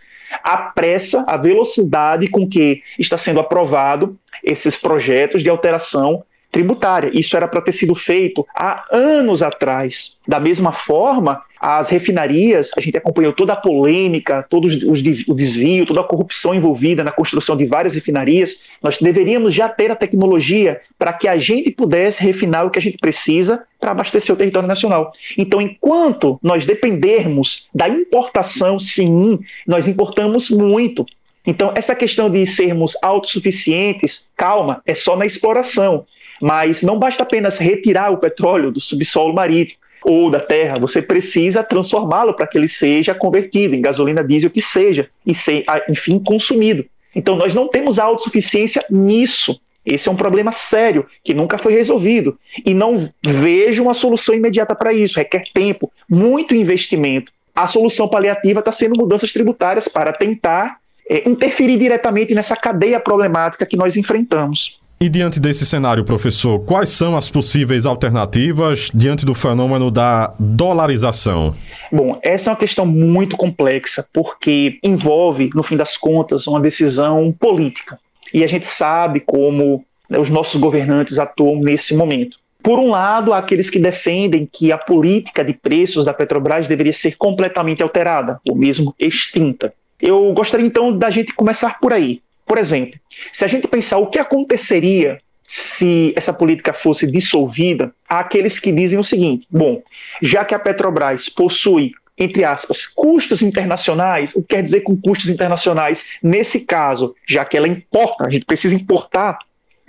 a 0.42 0.56
pressa, 0.56 1.24
a 1.26 1.36
velocidade 1.36 2.28
com 2.28 2.48
que 2.48 2.82
está 2.98 3.16
sendo 3.16 3.40
aprovado 3.40 4.16
esses 4.42 4.76
projetos 4.76 5.42
de 5.42 5.50
alteração 5.50 6.24
tributária. 6.56 7.10
Isso 7.12 7.36
era 7.36 7.46
para 7.46 7.60
ter 7.60 7.72
sido 7.72 7.94
feito 7.94 8.46
há 8.54 8.86
anos 8.90 9.42
atrás. 9.42 10.16
Da 10.26 10.40
mesma 10.40 10.72
forma, 10.72 11.42
as 11.60 11.90
refinarias, 11.90 12.70
a 12.74 12.80
gente 12.80 12.96
acompanhou 12.96 13.34
toda 13.34 13.52
a 13.52 13.56
polêmica, 13.56 14.42
todo 14.48 14.64
o 14.64 15.34
desvio, 15.34 15.84
toda 15.84 16.00
a 16.00 16.04
corrupção 16.04 16.54
envolvida 16.54 17.04
na 17.04 17.12
construção 17.12 17.58
de 17.58 17.66
várias 17.66 17.94
refinarias. 17.94 18.62
Nós 18.82 18.96
deveríamos 18.98 19.52
já 19.52 19.68
ter 19.68 19.90
a 19.90 19.96
tecnologia 19.96 20.80
para 20.98 21.12
que 21.12 21.28
a 21.28 21.36
gente 21.36 21.70
pudesse 21.70 22.22
refinar 22.22 22.64
o 22.64 22.70
que 22.70 22.78
a 22.78 22.82
gente 22.82 22.96
precisa 22.96 23.62
para 23.78 23.90
abastecer 23.90 24.34
o 24.34 24.38
território 24.38 24.66
nacional. 24.66 25.12
Então, 25.36 25.60
enquanto 25.60 26.40
nós 26.42 26.64
dependermos 26.64 27.68
da 27.74 27.86
importação, 27.86 28.80
sim, 28.80 29.38
nós 29.66 29.86
importamos 29.86 30.48
muito. 30.48 31.04
Então, 31.46 31.70
essa 31.76 31.94
questão 31.94 32.30
de 32.30 32.46
sermos 32.46 32.96
autossuficientes, 33.02 34.26
calma, 34.34 34.80
é 34.86 34.94
só 34.94 35.16
na 35.16 35.26
exploração. 35.26 36.06
Mas 36.40 36.82
não 36.82 36.98
basta 36.98 37.22
apenas 37.22 37.58
retirar 37.58 38.10
o 38.10 38.18
petróleo 38.18 38.70
do 38.70 38.80
subsolo 38.80 39.34
marítimo 39.34 39.80
ou 40.04 40.30
da 40.30 40.38
terra, 40.38 40.76
você 40.78 41.02
precisa 41.02 41.64
transformá-lo 41.64 42.32
para 42.32 42.46
que 42.46 42.56
ele 42.56 42.68
seja 42.68 43.12
convertido 43.12 43.74
em 43.74 43.82
gasolina 43.82 44.22
diesel 44.22 44.50
que 44.50 44.62
seja 44.62 45.08
e 45.26 45.34
ser, 45.34 45.64
enfim, 45.88 46.20
consumido. 46.20 46.84
Então 47.12 47.34
nós 47.34 47.52
não 47.52 47.66
temos 47.66 47.98
autossuficiência 47.98 48.84
nisso. 48.88 49.60
Esse 49.84 50.08
é 50.08 50.12
um 50.12 50.16
problema 50.16 50.52
sério 50.52 51.06
que 51.24 51.34
nunca 51.34 51.58
foi 51.58 51.72
resolvido 51.72 52.38
e 52.64 52.72
não 52.72 53.10
vejo 53.24 53.82
uma 53.82 53.94
solução 53.94 54.34
imediata 54.34 54.76
para 54.76 54.92
isso. 54.92 55.18
Requer 55.18 55.44
tempo, 55.52 55.90
muito 56.08 56.54
investimento. 56.54 57.32
A 57.54 57.66
solução 57.66 58.06
paliativa 58.06 58.60
está 58.60 58.70
sendo 58.70 58.96
mudanças 58.96 59.32
tributárias 59.32 59.88
para 59.88 60.12
tentar 60.12 60.76
é, 61.08 61.28
interferir 61.28 61.78
diretamente 61.78 62.34
nessa 62.34 62.54
cadeia 62.54 63.00
problemática 63.00 63.66
que 63.66 63.76
nós 63.76 63.96
enfrentamos. 63.96 64.78
E 64.98 65.10
diante 65.10 65.38
desse 65.38 65.66
cenário, 65.66 66.04
professor, 66.04 66.58
quais 66.60 66.88
são 66.88 67.18
as 67.18 67.28
possíveis 67.28 67.84
alternativas 67.84 68.90
diante 68.94 69.26
do 69.26 69.34
fenômeno 69.34 69.90
da 69.90 70.32
dolarização? 70.38 71.54
Bom, 71.92 72.18
essa 72.22 72.48
é 72.48 72.52
uma 72.52 72.58
questão 72.58 72.86
muito 72.86 73.36
complexa, 73.36 74.06
porque 74.10 74.78
envolve, 74.82 75.50
no 75.54 75.62
fim 75.62 75.76
das 75.76 75.98
contas, 75.98 76.46
uma 76.46 76.58
decisão 76.58 77.30
política. 77.38 77.98
E 78.32 78.42
a 78.42 78.46
gente 78.46 78.66
sabe 78.66 79.20
como 79.20 79.84
né, 80.08 80.18
os 80.18 80.30
nossos 80.30 80.58
governantes 80.58 81.18
atuam 81.18 81.60
nesse 81.60 81.94
momento. 81.94 82.38
Por 82.62 82.78
um 82.78 82.88
lado, 82.88 83.34
há 83.34 83.38
aqueles 83.38 83.68
que 83.68 83.78
defendem 83.78 84.48
que 84.50 84.72
a 84.72 84.78
política 84.78 85.44
de 85.44 85.52
preços 85.52 86.06
da 86.06 86.14
Petrobras 86.14 86.66
deveria 86.66 86.94
ser 86.94 87.16
completamente 87.16 87.82
alterada, 87.82 88.40
ou 88.48 88.56
mesmo 88.56 88.94
extinta. 88.98 89.74
Eu 90.00 90.32
gostaria 90.32 90.66
então 90.66 90.96
da 90.96 91.10
gente 91.10 91.34
começar 91.34 91.78
por 91.80 91.92
aí. 91.92 92.22
Por 92.46 92.58
exemplo, 92.58 92.98
se 93.32 93.44
a 93.44 93.48
gente 93.48 93.66
pensar 93.66 93.98
o 93.98 94.06
que 94.06 94.18
aconteceria 94.18 95.20
se 95.48 96.12
essa 96.16 96.32
política 96.32 96.72
fosse 96.72 97.06
dissolvida, 97.06 97.92
há 98.08 98.20
aqueles 98.20 98.58
que 98.58 98.72
dizem 98.72 98.98
o 98.98 99.04
seguinte: 99.04 99.46
bom, 99.50 99.82
já 100.22 100.44
que 100.44 100.54
a 100.54 100.58
Petrobras 100.58 101.28
possui 101.28 101.92
entre 102.18 102.44
aspas, 102.44 102.86
custos 102.86 103.42
internacionais, 103.42 104.34
o 104.34 104.40
que 104.40 104.54
quer 104.54 104.62
dizer 104.62 104.80
com 104.80 104.96
custos 104.96 105.28
internacionais? 105.28 106.06
Nesse 106.22 106.64
caso, 106.64 107.14
já 107.28 107.44
que 107.44 107.56
ela 107.56 107.68
importa, 107.68 108.26
a 108.26 108.30
gente 108.30 108.46
precisa 108.46 108.74
importar 108.74 109.38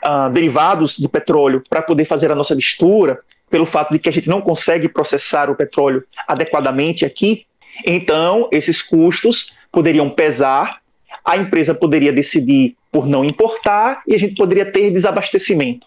uh, 0.06 0.30
derivados 0.30 1.00
do 1.00 1.08
petróleo 1.08 1.64
para 1.70 1.82
poder 1.82 2.04
fazer 2.04 2.30
a 2.30 2.36
nossa 2.36 2.54
mistura, 2.54 3.22
pelo 3.50 3.66
fato 3.66 3.94
de 3.94 4.00
que 4.00 4.10
a 4.10 4.12
gente 4.12 4.28
não 4.28 4.42
consegue 4.42 4.90
processar 4.90 5.50
o 5.50 5.56
petróleo 5.56 6.04
adequadamente 6.28 7.06
aqui, 7.06 7.46
então 7.86 8.50
esses 8.52 8.82
custos 8.82 9.54
poderiam 9.72 10.10
pesar 10.10 10.82
a 11.28 11.36
empresa 11.36 11.76
poderia 11.76 12.14
decidir 12.14 12.78
por 12.90 13.06
não 13.06 13.26
importar 13.26 14.02
e 14.08 14.16
a 14.16 14.18
gente 14.18 14.36
poderia 14.36 14.66
ter 14.66 14.90
desabastecimento. 14.92 15.86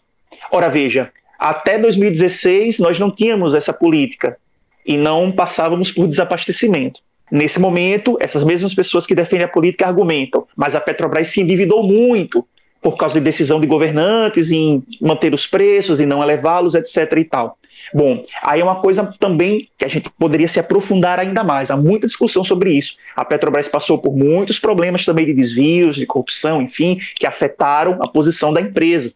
Ora, 0.52 0.68
veja, 0.68 1.10
até 1.38 1.78
2016 1.78 2.78
nós 2.78 2.98
não 2.98 3.10
tínhamos 3.10 3.54
essa 3.54 3.72
política 3.72 4.36
e 4.84 4.98
não 4.98 5.32
passávamos 5.32 5.90
por 5.90 6.06
desabastecimento. 6.06 7.00
Nesse 7.30 7.58
momento, 7.58 8.18
essas 8.20 8.44
mesmas 8.44 8.74
pessoas 8.74 9.06
que 9.06 9.14
defendem 9.14 9.46
a 9.46 9.48
política 9.48 9.86
argumentam, 9.86 10.46
mas 10.54 10.74
a 10.74 10.80
Petrobras 10.80 11.28
se 11.28 11.40
endividou 11.40 11.82
muito 11.82 12.46
por 12.82 12.96
causa 12.98 13.14
de 13.14 13.24
decisão 13.24 13.58
de 13.58 13.66
governantes 13.66 14.50
em 14.50 14.82
manter 15.00 15.32
os 15.32 15.46
preços 15.46 16.00
e 16.00 16.06
não 16.06 16.22
elevá-los, 16.22 16.74
etc. 16.74 17.16
e 17.16 17.24
tal. 17.24 17.56
Bom, 17.92 18.24
aí 18.44 18.60
é 18.60 18.64
uma 18.64 18.80
coisa 18.80 19.12
também 19.18 19.68
que 19.76 19.84
a 19.84 19.88
gente 19.88 20.08
poderia 20.10 20.46
se 20.46 20.60
aprofundar 20.60 21.18
ainda 21.18 21.42
mais. 21.42 21.70
Há 21.70 21.76
muita 21.76 22.06
discussão 22.06 22.44
sobre 22.44 22.72
isso. 22.72 22.96
A 23.16 23.24
Petrobras 23.24 23.68
passou 23.68 23.98
por 23.98 24.16
muitos 24.16 24.58
problemas 24.58 25.04
também 25.04 25.26
de 25.26 25.34
desvios, 25.34 25.96
de 25.96 26.06
corrupção, 26.06 26.62
enfim, 26.62 26.98
que 27.16 27.26
afetaram 27.26 27.98
a 28.00 28.08
posição 28.08 28.52
da 28.52 28.60
empresa. 28.60 29.12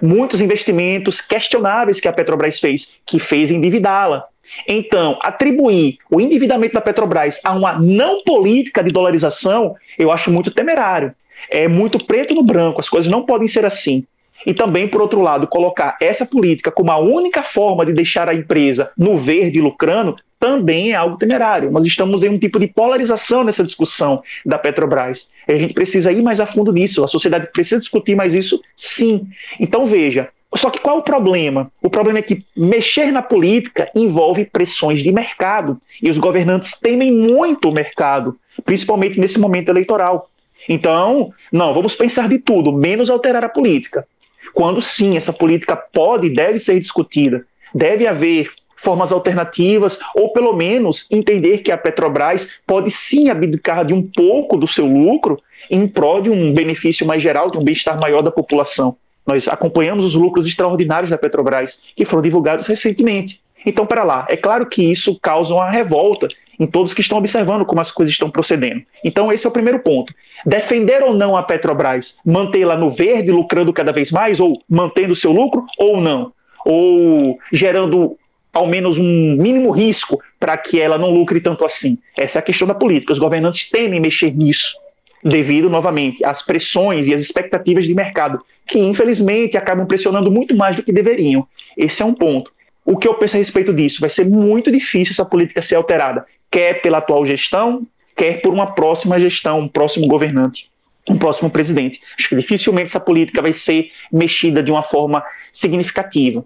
Muitos 0.00 0.40
investimentos 0.40 1.20
questionáveis 1.20 2.00
que 2.00 2.08
a 2.08 2.12
Petrobras 2.12 2.58
fez, 2.58 2.94
que 3.04 3.18
fez 3.18 3.50
endividá-la. 3.50 4.24
Então, 4.66 5.18
atribuir 5.22 5.98
o 6.10 6.20
endividamento 6.20 6.74
da 6.74 6.80
Petrobras 6.80 7.40
a 7.44 7.52
uma 7.52 7.78
não 7.78 8.22
política 8.22 8.82
de 8.82 8.90
dolarização, 8.90 9.74
eu 9.98 10.10
acho 10.10 10.30
muito 10.30 10.50
temerário. 10.50 11.14
É 11.50 11.68
muito 11.68 11.98
preto 11.98 12.34
no 12.34 12.42
branco, 12.42 12.80
as 12.80 12.88
coisas 12.88 13.10
não 13.10 13.24
podem 13.24 13.46
ser 13.46 13.64
assim. 13.64 14.04
E 14.46 14.54
também, 14.54 14.86
por 14.86 15.02
outro 15.02 15.20
lado, 15.20 15.48
colocar 15.48 15.96
essa 16.00 16.24
política 16.24 16.70
como 16.70 16.92
a 16.92 16.98
única 16.98 17.42
forma 17.42 17.84
de 17.84 17.92
deixar 17.92 18.30
a 18.30 18.34
empresa 18.34 18.92
no 18.96 19.16
verde 19.16 19.60
lucrando 19.60 20.14
também 20.38 20.92
é 20.92 20.94
algo 20.94 21.16
temerário. 21.16 21.72
Nós 21.72 21.84
estamos 21.84 22.22
em 22.22 22.28
um 22.28 22.38
tipo 22.38 22.60
de 22.60 22.68
polarização 22.68 23.42
nessa 23.42 23.64
discussão 23.64 24.22
da 24.44 24.56
Petrobras. 24.56 25.28
E 25.48 25.52
a 25.52 25.58
gente 25.58 25.74
precisa 25.74 26.12
ir 26.12 26.22
mais 26.22 26.38
a 26.38 26.46
fundo 26.46 26.72
nisso. 26.72 27.02
A 27.02 27.08
sociedade 27.08 27.48
precisa 27.52 27.80
discutir 27.80 28.14
mais 28.14 28.36
isso, 28.36 28.62
sim. 28.76 29.26
Então, 29.58 29.84
veja. 29.84 30.28
Só 30.54 30.70
que 30.70 30.78
qual 30.78 30.98
o 30.98 31.02
problema? 31.02 31.70
O 31.82 31.90
problema 31.90 32.20
é 32.20 32.22
que 32.22 32.44
mexer 32.56 33.10
na 33.10 33.22
política 33.22 33.90
envolve 33.96 34.44
pressões 34.44 35.02
de 35.02 35.10
mercado. 35.10 35.80
E 36.00 36.08
os 36.08 36.18
governantes 36.18 36.78
temem 36.78 37.10
muito 37.10 37.68
o 37.68 37.74
mercado, 37.74 38.38
principalmente 38.64 39.18
nesse 39.18 39.40
momento 39.40 39.70
eleitoral. 39.70 40.30
Então, 40.68 41.32
não, 41.50 41.74
vamos 41.74 41.96
pensar 41.96 42.28
de 42.28 42.38
tudo, 42.38 42.72
menos 42.72 43.10
alterar 43.10 43.44
a 43.44 43.48
política 43.48 44.06
quando 44.56 44.80
sim 44.80 45.18
essa 45.18 45.34
política 45.34 45.76
pode 45.76 46.28
e 46.28 46.34
deve 46.34 46.58
ser 46.58 46.78
discutida. 46.78 47.44
Deve 47.74 48.06
haver 48.06 48.50
formas 48.74 49.12
alternativas, 49.12 49.98
ou 50.14 50.32
pelo 50.32 50.54
menos 50.56 51.06
entender 51.10 51.58
que 51.58 51.70
a 51.70 51.76
Petrobras 51.76 52.48
pode 52.66 52.90
sim 52.90 53.28
abdicar 53.28 53.84
de 53.84 53.92
um 53.92 54.02
pouco 54.02 54.56
do 54.56 54.66
seu 54.66 54.86
lucro 54.86 55.38
em 55.70 55.86
prol 55.86 56.22
de 56.22 56.30
um 56.30 56.54
benefício 56.54 57.06
mais 57.06 57.22
geral, 57.22 57.50
de 57.50 57.58
um 57.58 57.62
bem-estar 57.62 58.00
maior 58.00 58.22
da 58.22 58.30
população. 58.30 58.96
Nós 59.26 59.46
acompanhamos 59.46 60.06
os 60.06 60.14
lucros 60.14 60.46
extraordinários 60.46 61.10
da 61.10 61.18
Petrobras, 61.18 61.78
que 61.94 62.06
foram 62.06 62.22
divulgados 62.22 62.66
recentemente. 62.66 63.42
Então, 63.66 63.84
para 63.84 64.04
lá, 64.04 64.26
é 64.30 64.38
claro 64.38 64.64
que 64.64 64.90
isso 64.90 65.18
causa 65.20 65.52
uma 65.52 65.70
revolta 65.70 66.28
em 66.58 66.66
todos 66.66 66.94
que 66.94 67.00
estão 67.00 67.18
observando 67.18 67.64
como 67.64 67.80
as 67.80 67.90
coisas 67.90 68.12
estão 68.12 68.30
procedendo. 68.30 68.82
Então, 69.04 69.32
esse 69.32 69.46
é 69.46 69.48
o 69.50 69.52
primeiro 69.52 69.80
ponto. 69.80 70.12
Defender 70.44 71.02
ou 71.02 71.14
não 71.14 71.36
a 71.36 71.42
Petrobras, 71.42 72.18
mantê-la 72.24 72.76
no 72.76 72.90
verde, 72.90 73.30
lucrando 73.30 73.72
cada 73.72 73.92
vez 73.92 74.10
mais, 74.10 74.40
ou 74.40 74.62
mantendo 74.68 75.14
seu 75.14 75.32
lucro, 75.32 75.64
ou 75.78 76.00
não? 76.00 76.32
Ou 76.64 77.38
gerando 77.52 78.16
ao 78.52 78.66
menos 78.66 78.96
um 78.96 79.36
mínimo 79.36 79.70
risco 79.70 80.20
para 80.40 80.56
que 80.56 80.80
ela 80.80 80.96
não 80.96 81.10
lucre 81.10 81.40
tanto 81.40 81.64
assim? 81.64 81.98
Essa 82.16 82.38
é 82.38 82.40
a 82.40 82.42
questão 82.42 82.66
da 82.66 82.74
política. 82.74 83.12
Os 83.12 83.18
governantes 83.18 83.68
temem 83.68 84.00
mexer 84.00 84.34
nisso, 84.34 84.74
devido, 85.22 85.68
novamente, 85.68 86.24
às 86.24 86.42
pressões 86.42 87.06
e 87.06 87.14
às 87.14 87.20
expectativas 87.20 87.84
de 87.84 87.94
mercado, 87.94 88.40
que 88.66 88.78
infelizmente 88.78 89.56
acabam 89.56 89.86
pressionando 89.86 90.30
muito 90.30 90.56
mais 90.56 90.76
do 90.76 90.82
que 90.82 90.92
deveriam. 90.92 91.46
Esse 91.76 92.02
é 92.02 92.04
um 92.04 92.14
ponto. 92.14 92.50
O 92.84 92.96
que 92.96 93.08
eu 93.08 93.14
penso 93.14 93.36
a 93.36 93.38
respeito 93.38 93.74
disso? 93.74 94.00
Vai 94.00 94.08
ser 94.08 94.24
muito 94.24 94.70
difícil 94.70 95.10
essa 95.10 95.24
política 95.24 95.60
ser 95.60 95.74
alterada 95.74 96.24
quer 96.50 96.80
pela 96.82 96.98
atual 96.98 97.26
gestão, 97.26 97.86
quer 98.16 98.40
por 98.40 98.52
uma 98.52 98.74
próxima 98.74 99.20
gestão, 99.20 99.60
um 99.60 99.68
próximo 99.68 100.06
governante, 100.06 100.70
um 101.08 101.18
próximo 101.18 101.50
presidente. 101.50 102.00
Acho 102.18 102.28
que 102.28 102.36
dificilmente 102.36 102.86
essa 102.86 103.00
política 103.00 103.42
vai 103.42 103.52
ser 103.52 103.90
mexida 104.12 104.62
de 104.62 104.70
uma 104.70 104.82
forma 104.82 105.22
significativa. 105.52 106.44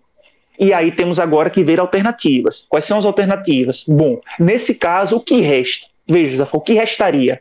E 0.59 0.75
aí 0.75 0.92
temos 0.92 1.19
agora 1.19 1.49
que 1.49 1.64
ver 1.64 1.80
alternativas. 1.80 2.66
Quais 2.69 2.85
são 2.85 2.99
as 2.99 3.07
alternativas? 3.07 3.85
Bom, 3.88 4.21
nesse 4.38 4.75
caso, 4.75 5.16
o 5.16 5.21
que 5.21 5.40
resta? 5.40 5.87
Veja, 6.07 6.37
Zafo, 6.37 6.59
o 6.59 6.61
que 6.61 6.75
restaria? 6.75 7.40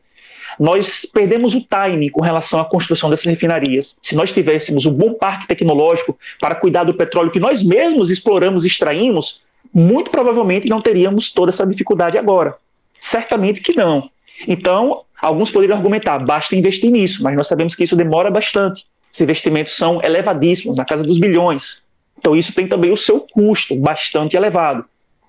Nós 0.59 1.05
perdemos 1.05 1.55
o 1.55 1.61
time 1.61 2.09
com 2.09 2.21
relação 2.21 2.59
à 2.59 2.65
construção 2.65 3.09
dessas 3.09 3.25
refinarias. 3.25 3.97
Se 4.01 4.15
nós 4.15 4.31
tivéssemos 4.31 4.85
um 4.85 4.93
bom 4.93 5.13
parque 5.13 5.47
tecnológico 5.47 6.17
para 6.39 6.55
cuidar 6.55 6.83
do 6.83 6.93
petróleo 6.93 7.31
que 7.31 7.39
nós 7.39 7.63
mesmos 7.63 8.09
exploramos 8.09 8.63
e 8.63 8.67
extraímos, 8.67 9.41
muito 9.73 10.11
provavelmente 10.11 10.67
não 10.67 10.81
teríamos 10.81 11.31
toda 11.31 11.49
essa 11.49 11.65
dificuldade 11.65 12.17
agora. 12.17 12.55
Certamente 12.99 13.61
que 13.61 13.75
não. 13.75 14.09
Então, 14.47 15.03
alguns 15.21 15.51
poderiam 15.51 15.77
argumentar, 15.77 16.19
basta 16.19 16.55
investir 16.55 16.91
nisso, 16.91 17.23
mas 17.23 17.35
nós 17.35 17.47
sabemos 17.47 17.75
que 17.75 17.83
isso 17.83 17.95
demora 17.95 18.31
bastante. 18.31 18.85
Esses 19.11 19.21
investimentos 19.21 19.75
são 19.75 20.01
elevadíssimos, 20.03 20.77
na 20.77 20.85
casa 20.85 21.03
dos 21.03 21.17
bilhões. 21.17 21.81
Então, 22.17 22.35
isso 22.35 22.53
tem 22.53 22.67
também 22.67 22.91
o 22.91 22.97
seu 22.97 23.21
custo 23.21 23.75
bastante 23.75 24.35
elevado. 24.35 24.85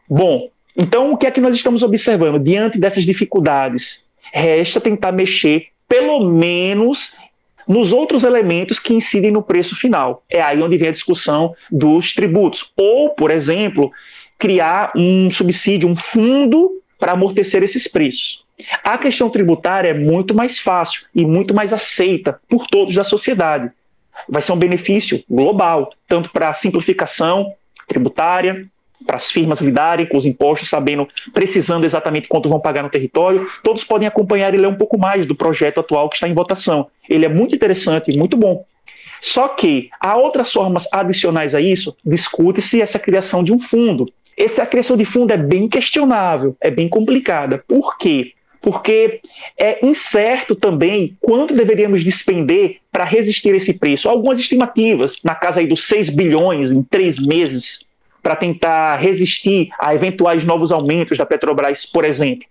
Bom, 0.08 0.48
então 0.76 1.12
o 1.12 1.16
que 1.16 1.26
é 1.26 1.30
que 1.30 1.40
nós 1.40 1.54
estamos 1.54 1.82
observando? 1.82 2.38
Diante 2.38 2.78
dessas 2.78 3.04
dificuldades, 3.04 4.04
resta 4.32 4.80
tentar 4.80 5.12
mexer, 5.12 5.68
pelo 5.88 6.24
menos, 6.26 7.14
nos 7.66 7.92
outros 7.92 8.24
elementos 8.24 8.78
que 8.78 8.94
incidem 8.94 9.30
no 9.30 9.42
preço 9.42 9.76
final. 9.76 10.24
É 10.28 10.40
aí 10.40 10.60
onde 10.62 10.76
vem 10.76 10.88
a 10.88 10.92
discussão 10.92 11.54
dos 11.70 12.12
tributos. 12.12 12.72
Ou, 12.76 13.10
por 13.10 13.30
exemplo, 13.30 13.92
criar 14.40 14.90
um 14.96 15.30
subsídio, 15.30 15.86
um 15.86 15.94
fundo 15.94 16.80
para 16.98 17.12
amortecer 17.12 17.62
esses 17.62 17.86
preços. 17.86 18.42
A 18.82 18.98
questão 18.98 19.30
tributária 19.30 19.90
é 19.90 19.94
muito 19.94 20.34
mais 20.34 20.58
fácil 20.58 21.04
e 21.14 21.24
muito 21.24 21.54
mais 21.54 21.72
aceita 21.72 22.40
por 22.48 22.66
todos 22.66 22.94
da 22.94 23.04
sociedade. 23.04 23.70
Vai 24.28 24.42
ser 24.42 24.52
um 24.52 24.56
benefício 24.56 25.22
global, 25.30 25.92
tanto 26.08 26.30
para 26.30 26.48
a 26.48 26.54
simplificação 26.54 27.52
tributária, 27.86 28.66
para 29.06 29.16
as 29.16 29.30
firmas 29.30 29.60
lidarem 29.60 30.06
com 30.06 30.16
os 30.16 30.26
impostos, 30.26 30.68
sabendo, 30.68 31.06
precisando 31.32 31.84
exatamente 31.84 32.28
quanto 32.28 32.48
vão 32.48 32.60
pagar 32.60 32.82
no 32.82 32.90
território. 32.90 33.46
Todos 33.62 33.84
podem 33.84 34.06
acompanhar 34.08 34.54
e 34.54 34.58
ler 34.58 34.68
um 34.68 34.76
pouco 34.76 34.98
mais 34.98 35.26
do 35.26 35.34
projeto 35.34 35.80
atual 35.80 36.08
que 36.08 36.16
está 36.16 36.28
em 36.28 36.34
votação. 36.34 36.88
Ele 37.08 37.24
é 37.24 37.28
muito 37.28 37.54
interessante 37.54 38.10
e 38.10 38.18
muito 38.18 38.36
bom. 38.36 38.64
Só 39.20 39.48
que 39.48 39.90
há 40.00 40.16
outras 40.16 40.52
formas 40.52 40.86
adicionais 40.92 41.54
a 41.54 41.60
isso, 41.60 41.94
discute-se 42.04 42.80
essa 42.80 42.98
criação 42.98 43.44
de 43.44 43.52
um 43.52 43.58
fundo 43.58 44.06
essa 44.44 44.64
criação 44.64 44.96
de 44.96 45.04
fundo 45.04 45.32
é 45.32 45.36
bem 45.36 45.68
questionável, 45.68 46.56
é 46.60 46.70
bem 46.70 46.88
complicada. 46.88 47.62
Por 47.68 47.98
quê? 47.98 48.32
Porque 48.62 49.20
é 49.58 49.84
incerto 49.84 50.54
também 50.54 51.16
quanto 51.20 51.54
deveríamos 51.54 52.02
despender 52.02 52.78
para 52.90 53.04
resistir 53.04 53.52
a 53.52 53.56
esse 53.56 53.74
preço. 53.78 54.08
Algumas 54.08 54.40
estimativas, 54.40 55.20
na 55.22 55.34
casa 55.34 55.60
aí 55.60 55.66
dos 55.66 55.84
6 55.84 56.10
bilhões 56.10 56.72
em 56.72 56.82
três 56.82 57.18
meses, 57.18 57.86
para 58.22 58.34
tentar 58.34 58.96
resistir 58.96 59.68
a 59.78 59.94
eventuais 59.94 60.44
novos 60.44 60.72
aumentos 60.72 61.18
da 61.18 61.26
Petrobras, 61.26 61.84
por 61.84 62.04
exemplo. 62.04 62.46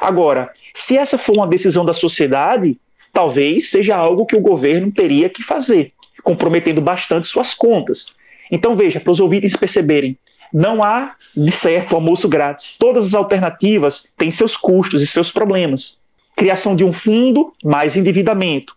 Agora, 0.00 0.50
se 0.74 0.96
essa 0.96 1.18
for 1.18 1.36
uma 1.36 1.46
decisão 1.46 1.84
da 1.84 1.94
sociedade, 1.94 2.78
talvez 3.12 3.70
seja 3.70 3.96
algo 3.96 4.26
que 4.26 4.36
o 4.36 4.40
governo 4.40 4.90
teria 4.90 5.28
que 5.28 5.42
fazer, 5.42 5.92
comprometendo 6.22 6.80
bastante 6.80 7.26
suas 7.26 7.54
contas. 7.54 8.06
Então, 8.50 8.76
veja, 8.76 9.00
para 9.00 9.12
os 9.12 9.20
ouvintes 9.20 9.56
perceberem, 9.56 10.18
não 10.56 10.82
há, 10.82 11.14
de 11.36 11.52
certo, 11.52 11.94
almoço 11.94 12.26
grátis. 12.30 12.76
Todas 12.78 13.08
as 13.08 13.14
alternativas 13.14 14.08
têm 14.16 14.30
seus 14.30 14.56
custos 14.56 15.02
e 15.02 15.06
seus 15.06 15.30
problemas. 15.30 16.00
Criação 16.34 16.74
de 16.74 16.82
um 16.82 16.94
fundo, 16.94 17.52
mais 17.62 17.94
endividamento. 17.94 18.74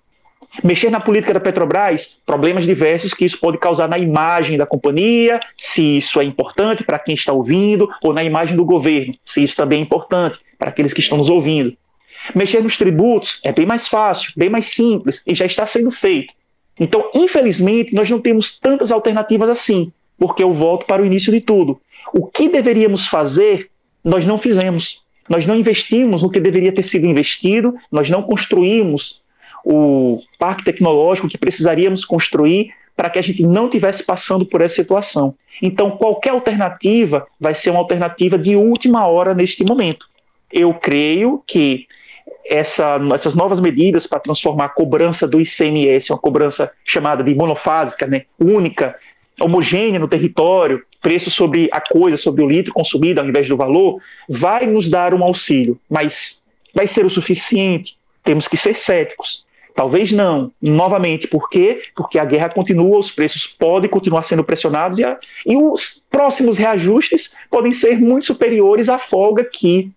Mexer 0.62 0.90
na 0.90 1.00
política 1.00 1.34
da 1.34 1.40
Petrobras, 1.40 2.20
problemas 2.26 2.66
diversos 2.66 3.14
que 3.14 3.24
isso 3.24 3.40
pode 3.40 3.58
causar 3.60 3.88
na 3.88 3.98
imagem 3.98 4.58
da 4.58 4.66
companhia, 4.66 5.40
se 5.56 6.00
isso 6.00 6.20
é 6.20 6.26
importante 6.26 6.84
para 6.84 7.00
quem 7.00 7.16
está 7.16 7.32
ouvindo, 7.32 7.90
ou 8.04 8.12
na 8.12 8.26
imagem 8.26 8.58
do 8.58 8.66
governo, 8.66 9.14
se 9.24 9.42
isso 9.42 9.56
também 9.56 9.80
é 9.80 9.84
importante 9.84 10.38
para 10.58 10.68
aqueles 10.68 10.92
que 10.92 11.00
estão 11.00 11.18
nos 11.18 11.30
ouvindo. 11.30 11.78
Mexer 12.36 12.62
nos 12.62 12.78
tributos 12.78 13.40
é 13.42 13.54
bem 13.54 13.66
mais 13.66 13.88
fácil, 13.88 14.34
bem 14.36 14.50
mais 14.50 14.66
simples 14.66 15.24
e 15.26 15.34
já 15.34 15.46
está 15.46 15.66
sendo 15.66 15.92
feito. 15.92 16.34
Então, 16.78 17.10
infelizmente, 17.14 17.96
nós 17.96 18.10
não 18.10 18.20
temos 18.20 18.60
tantas 18.60 18.92
alternativas 18.92 19.50
assim 19.50 19.94
porque 20.20 20.44
eu 20.44 20.52
volto 20.52 20.86
para 20.86 21.02
o 21.02 21.06
início 21.06 21.32
de 21.32 21.42
tudo. 21.42 21.80
O 22.14 22.28
que 22.28 22.50
deveríamos 22.50 23.08
fazer, 23.08 23.70
nós 24.04 24.26
não 24.26 24.38
fizemos. 24.38 25.02
Nós 25.30 25.46
não 25.46 25.56
investimos 25.56 26.24
no 26.24 26.30
que 26.30 26.40
deveria 26.40 26.72
ter 26.72 26.84
sido 26.84 27.06
investido, 27.06 27.76
nós 27.92 28.10
não 28.10 28.22
construímos 28.24 29.22
o 29.64 30.20
parque 30.38 30.64
tecnológico 30.64 31.28
que 31.28 31.38
precisaríamos 31.38 32.04
construir 32.04 32.74
para 32.96 33.10
que 33.10 33.20
a 33.20 33.22
gente 33.22 33.44
não 33.44 33.70
tivesse 33.70 34.04
passando 34.04 34.46
por 34.46 34.62
essa 34.62 34.76
situação. 34.76 35.36
Então, 35.62 35.92
qualquer 35.92 36.32
alternativa 36.32 37.28
vai 37.40 37.54
ser 37.54 37.70
uma 37.70 37.80
alternativa 37.80 38.38
de 38.38 38.56
última 38.56 39.06
hora 39.08 39.34
neste 39.34 39.64
momento. 39.64 40.08
Eu 40.52 40.74
creio 40.74 41.44
que 41.46 41.86
essa, 42.50 43.00
essas 43.14 43.36
novas 43.36 43.60
medidas 43.60 44.08
para 44.08 44.20
transformar 44.20 44.66
a 44.66 44.70
cobrança 44.70 45.28
do 45.28 45.40
ICMS, 45.40 46.12
uma 46.12 46.18
cobrança 46.18 46.72
chamada 46.84 47.24
de 47.24 47.36
monofásica, 47.36 48.08
né, 48.08 48.24
única, 48.40 48.96
homogênea 49.40 50.00
no 50.00 50.08
território, 50.08 50.84
preço 51.02 51.32
sobre 51.32 51.70
a 51.72 51.82
coisa, 51.82 52.18
sobre 52.18 52.44
o 52.44 52.50
litro 52.50 52.74
consumido 52.74 53.22
ao 53.22 53.28
invés 53.28 53.48
do 53.48 53.58
valor, 53.58 54.02
vai 54.28 54.66
nos 54.66 54.90
dar 54.90 55.14
um 55.14 55.24
auxílio, 55.24 55.80
mas 55.90 56.42
vai 56.74 56.88
ser 56.88 57.06
o 57.06 57.10
suficiente? 57.10 57.98
Temos 58.24 58.48
que 58.48 58.58
ser 58.58 58.76
céticos. 58.76 59.46
Talvez 59.76 60.12
não. 60.12 60.52
Novamente, 60.62 61.26
por 61.26 61.50
quê? 61.50 61.82
Porque 61.96 62.20
a 62.20 62.26
guerra 62.26 62.50
continua, 62.50 63.00
os 63.00 63.12
preços 63.12 63.48
podem 63.48 63.90
continuar 63.90 64.24
sendo 64.24 64.44
pressionados 64.44 65.00
e, 65.00 65.06
a, 65.06 65.18
e 65.46 65.56
os 65.56 66.04
próximos 66.10 66.58
reajustes 66.58 67.34
podem 67.50 67.72
ser 67.72 67.98
muito 67.98 68.26
superiores 68.26 68.90
à 68.90 68.98
folga 68.98 69.44
que 69.44 69.90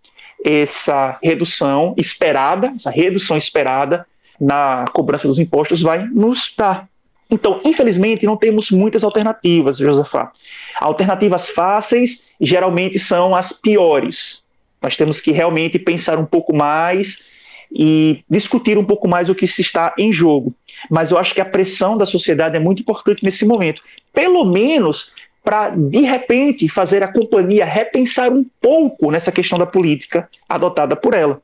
essa 0.45 1.19
redução 1.23 1.95
esperada, 1.97 2.73
essa 2.77 2.91
redução 2.91 3.37
esperada 3.37 4.07
na 4.41 4.85
cobrança 4.93 5.27
dos 5.27 5.39
impostos 5.39 5.83
vai 5.83 6.05
nos 6.07 6.53
dar. 6.57 6.89
Então, 7.33 7.63
infelizmente, 7.65 8.27
não 8.27 8.37
temos 8.37 8.71
muitas 8.71 9.03
alternativas, 9.03 9.79
Josafá. 9.79 10.31
Alternativas 10.79 11.49
fáceis 11.49 12.29
geralmente 12.39 12.99
são 12.99 13.35
as 13.35 13.55
piores. 13.55 14.45
Nós 14.83 14.99
temos 14.99 15.19
que 15.19 15.33
realmente 15.33 15.79
pensar 15.79 16.19
um 16.19 16.27
pouco 16.27 16.55
mais 16.55 17.25
e 17.73 18.23
discutir 18.29 18.77
um 18.77 18.85
pouco 18.85 19.09
mais 19.09 19.31
o 19.31 19.35
que 19.35 19.47
se 19.47 19.63
está 19.63 19.95
em 19.97 20.13
jogo. 20.13 20.55
Mas 20.91 21.11
eu 21.11 21.17
acho 21.17 21.33
que 21.33 21.41
a 21.41 21.45
pressão 21.47 21.97
da 21.97 22.05
sociedade 22.05 22.55
é 22.55 22.61
muito 22.61 22.83
importante 22.83 23.25
nesse 23.25 23.47
momento. 23.47 23.81
Pelo 24.13 24.45
menos 24.45 25.11
para, 25.43 25.71
de 25.71 26.01
repente, 26.03 26.69
fazer 26.69 27.03
a 27.03 27.11
companhia 27.11 27.65
repensar 27.65 28.31
um 28.31 28.45
pouco 28.61 29.11
nessa 29.11 29.33
questão 29.33 29.59
da 29.59 29.65
política 29.65 30.29
adotada 30.47 30.95
por 30.95 31.15
ela. 31.15 31.41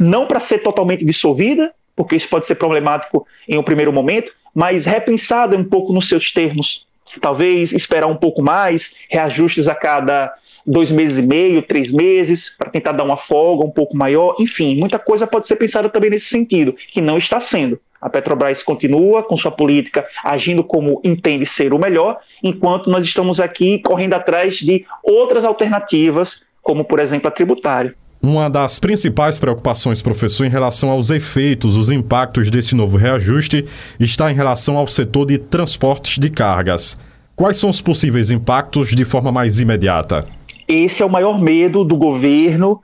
Não 0.00 0.26
para 0.26 0.40
ser 0.40 0.58
totalmente 0.64 1.04
dissolvida, 1.04 1.72
porque 1.94 2.16
isso 2.16 2.28
pode 2.28 2.44
ser 2.44 2.56
problemático 2.56 3.24
em 3.48 3.56
um 3.56 3.62
primeiro 3.62 3.92
momento, 3.92 4.32
mas 4.54 4.86
repensada 4.86 5.56
um 5.56 5.64
pouco 5.64 5.92
nos 5.92 6.08
seus 6.08 6.32
termos. 6.32 6.86
Talvez 7.20 7.72
esperar 7.72 8.06
um 8.06 8.16
pouco 8.16 8.42
mais, 8.42 8.94
reajustes 9.08 9.68
a 9.68 9.74
cada 9.74 10.32
dois 10.66 10.90
meses 10.90 11.18
e 11.18 11.26
meio, 11.26 11.62
três 11.62 11.90
meses, 11.90 12.54
para 12.56 12.70
tentar 12.70 12.92
dar 12.92 13.04
uma 13.04 13.16
folga 13.16 13.64
um 13.64 13.70
pouco 13.70 13.96
maior. 13.96 14.36
Enfim, 14.38 14.76
muita 14.76 14.98
coisa 14.98 15.26
pode 15.26 15.46
ser 15.46 15.56
pensada 15.56 15.88
também 15.88 16.10
nesse 16.10 16.26
sentido, 16.26 16.76
que 16.92 17.00
não 17.00 17.16
está 17.16 17.40
sendo. 17.40 17.80
A 18.00 18.08
Petrobras 18.08 18.62
continua 18.62 19.22
com 19.22 19.36
sua 19.36 19.50
política 19.50 20.06
agindo 20.22 20.62
como 20.62 21.00
entende 21.02 21.46
ser 21.46 21.72
o 21.72 21.78
melhor, 21.78 22.18
enquanto 22.42 22.90
nós 22.90 23.04
estamos 23.04 23.40
aqui 23.40 23.78
correndo 23.80 24.14
atrás 24.14 24.56
de 24.58 24.84
outras 25.02 25.44
alternativas, 25.44 26.46
como 26.62 26.84
por 26.84 27.00
exemplo 27.00 27.28
a 27.28 27.30
tributária. 27.32 27.94
Uma 28.20 28.48
das 28.48 28.78
principais 28.78 29.38
preocupações, 29.38 30.02
professor, 30.02 30.44
em 30.44 30.50
relação 30.50 30.90
aos 30.90 31.10
efeitos, 31.10 31.76
os 31.76 31.90
impactos 31.90 32.50
desse 32.50 32.74
novo 32.74 32.96
reajuste, 32.96 33.64
está 33.98 34.30
em 34.30 34.34
relação 34.34 34.76
ao 34.76 34.86
setor 34.86 35.26
de 35.26 35.38
transportes 35.38 36.18
de 36.18 36.28
cargas. 36.28 36.98
Quais 37.36 37.58
são 37.58 37.70
os 37.70 37.80
possíveis 37.80 38.30
impactos 38.30 38.94
de 38.94 39.04
forma 39.04 39.30
mais 39.30 39.60
imediata? 39.60 40.26
Esse 40.66 41.02
é 41.02 41.06
o 41.06 41.10
maior 41.10 41.40
medo 41.40 41.84
do 41.84 41.96
governo 41.96 42.82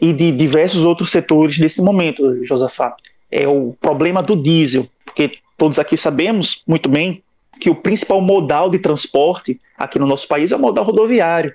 e 0.00 0.12
de 0.12 0.30
diversos 0.30 0.84
outros 0.84 1.10
setores 1.10 1.58
nesse 1.58 1.82
momento, 1.82 2.44
Josafá 2.46 2.94
é 3.30 3.46
o 3.46 3.74
problema 3.80 4.22
do 4.22 4.34
diesel, 4.34 4.88
porque 5.04 5.30
todos 5.56 5.78
aqui 5.78 5.96
sabemos 5.96 6.62
muito 6.66 6.88
bem 6.88 7.22
que 7.60 7.70
o 7.70 7.74
principal 7.74 8.20
modal 8.20 8.70
de 8.70 8.78
transporte 8.78 9.60
aqui 9.78 9.98
no 9.98 10.06
nosso 10.06 10.26
país 10.26 10.50
é 10.50 10.56
o 10.56 10.58
modal 10.58 10.84
rodoviário. 10.84 11.54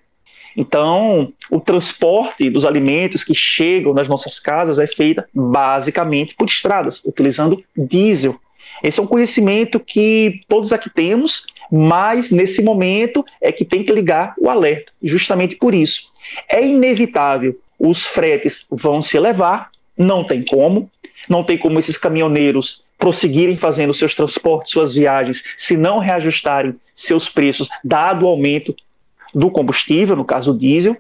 Então, 0.56 1.34
o 1.50 1.60
transporte 1.60 2.50
dos 2.50 2.66
alimentos 2.66 3.24
que 3.24 3.36
chegam 3.36 3.94
nas 3.94 4.08
nossas 4.08 4.40
casas 4.40 4.80
é 4.80 4.88
feito 4.88 5.24
basicamente 5.34 6.34
por 6.36 6.48
estradas, 6.48 7.02
utilizando 7.04 7.64
diesel. 7.76 8.40
Esse 8.84 9.00
é 9.00 9.04
um 9.04 9.08
conhecimento 9.08 9.80
que 9.80 10.42
todos 10.48 10.72
aqui 10.72 10.90
temos, 10.90 11.46
mas 11.72 12.32
nesse 12.32 12.62
momento 12.62 13.26
é 13.42 13.52
que 13.52 13.66
tem 13.66 13.84
que 13.84 13.92
ligar 13.92 14.34
o 14.40 14.50
alerta, 14.50 14.92
justamente 15.02 15.56
por 15.56 15.74
isso. 15.74 16.10
É 16.50 16.66
inevitável, 16.66 17.58
os 17.80 18.06
fretes 18.06 18.66
vão 18.70 19.02
se 19.02 19.18
elevar, 19.18 19.70
não 19.98 20.24
tem 20.24 20.44
como, 20.44 20.90
não 21.30 21.44
tem 21.44 21.58
como 21.58 21.80
esses 21.80 21.98
caminhoneiros 21.98 22.84
prosseguirem 22.98 23.58
fazendo 23.58 23.94
seus 23.94 24.16
transportes, 24.16 24.72
suas 24.72 24.96
viagens, 24.96 25.44
se 25.58 25.76
não 25.76 26.00
reajustarem 26.00 26.76
seus 26.96 27.28
preços, 27.28 27.68
dado 27.84 28.26
o 28.26 28.30
aumento 28.30 28.76
do 29.36 29.52
combustível, 29.52 30.16
no 30.16 30.24
caso 30.26 30.52
o 30.52 30.58
diesel. 30.58 30.96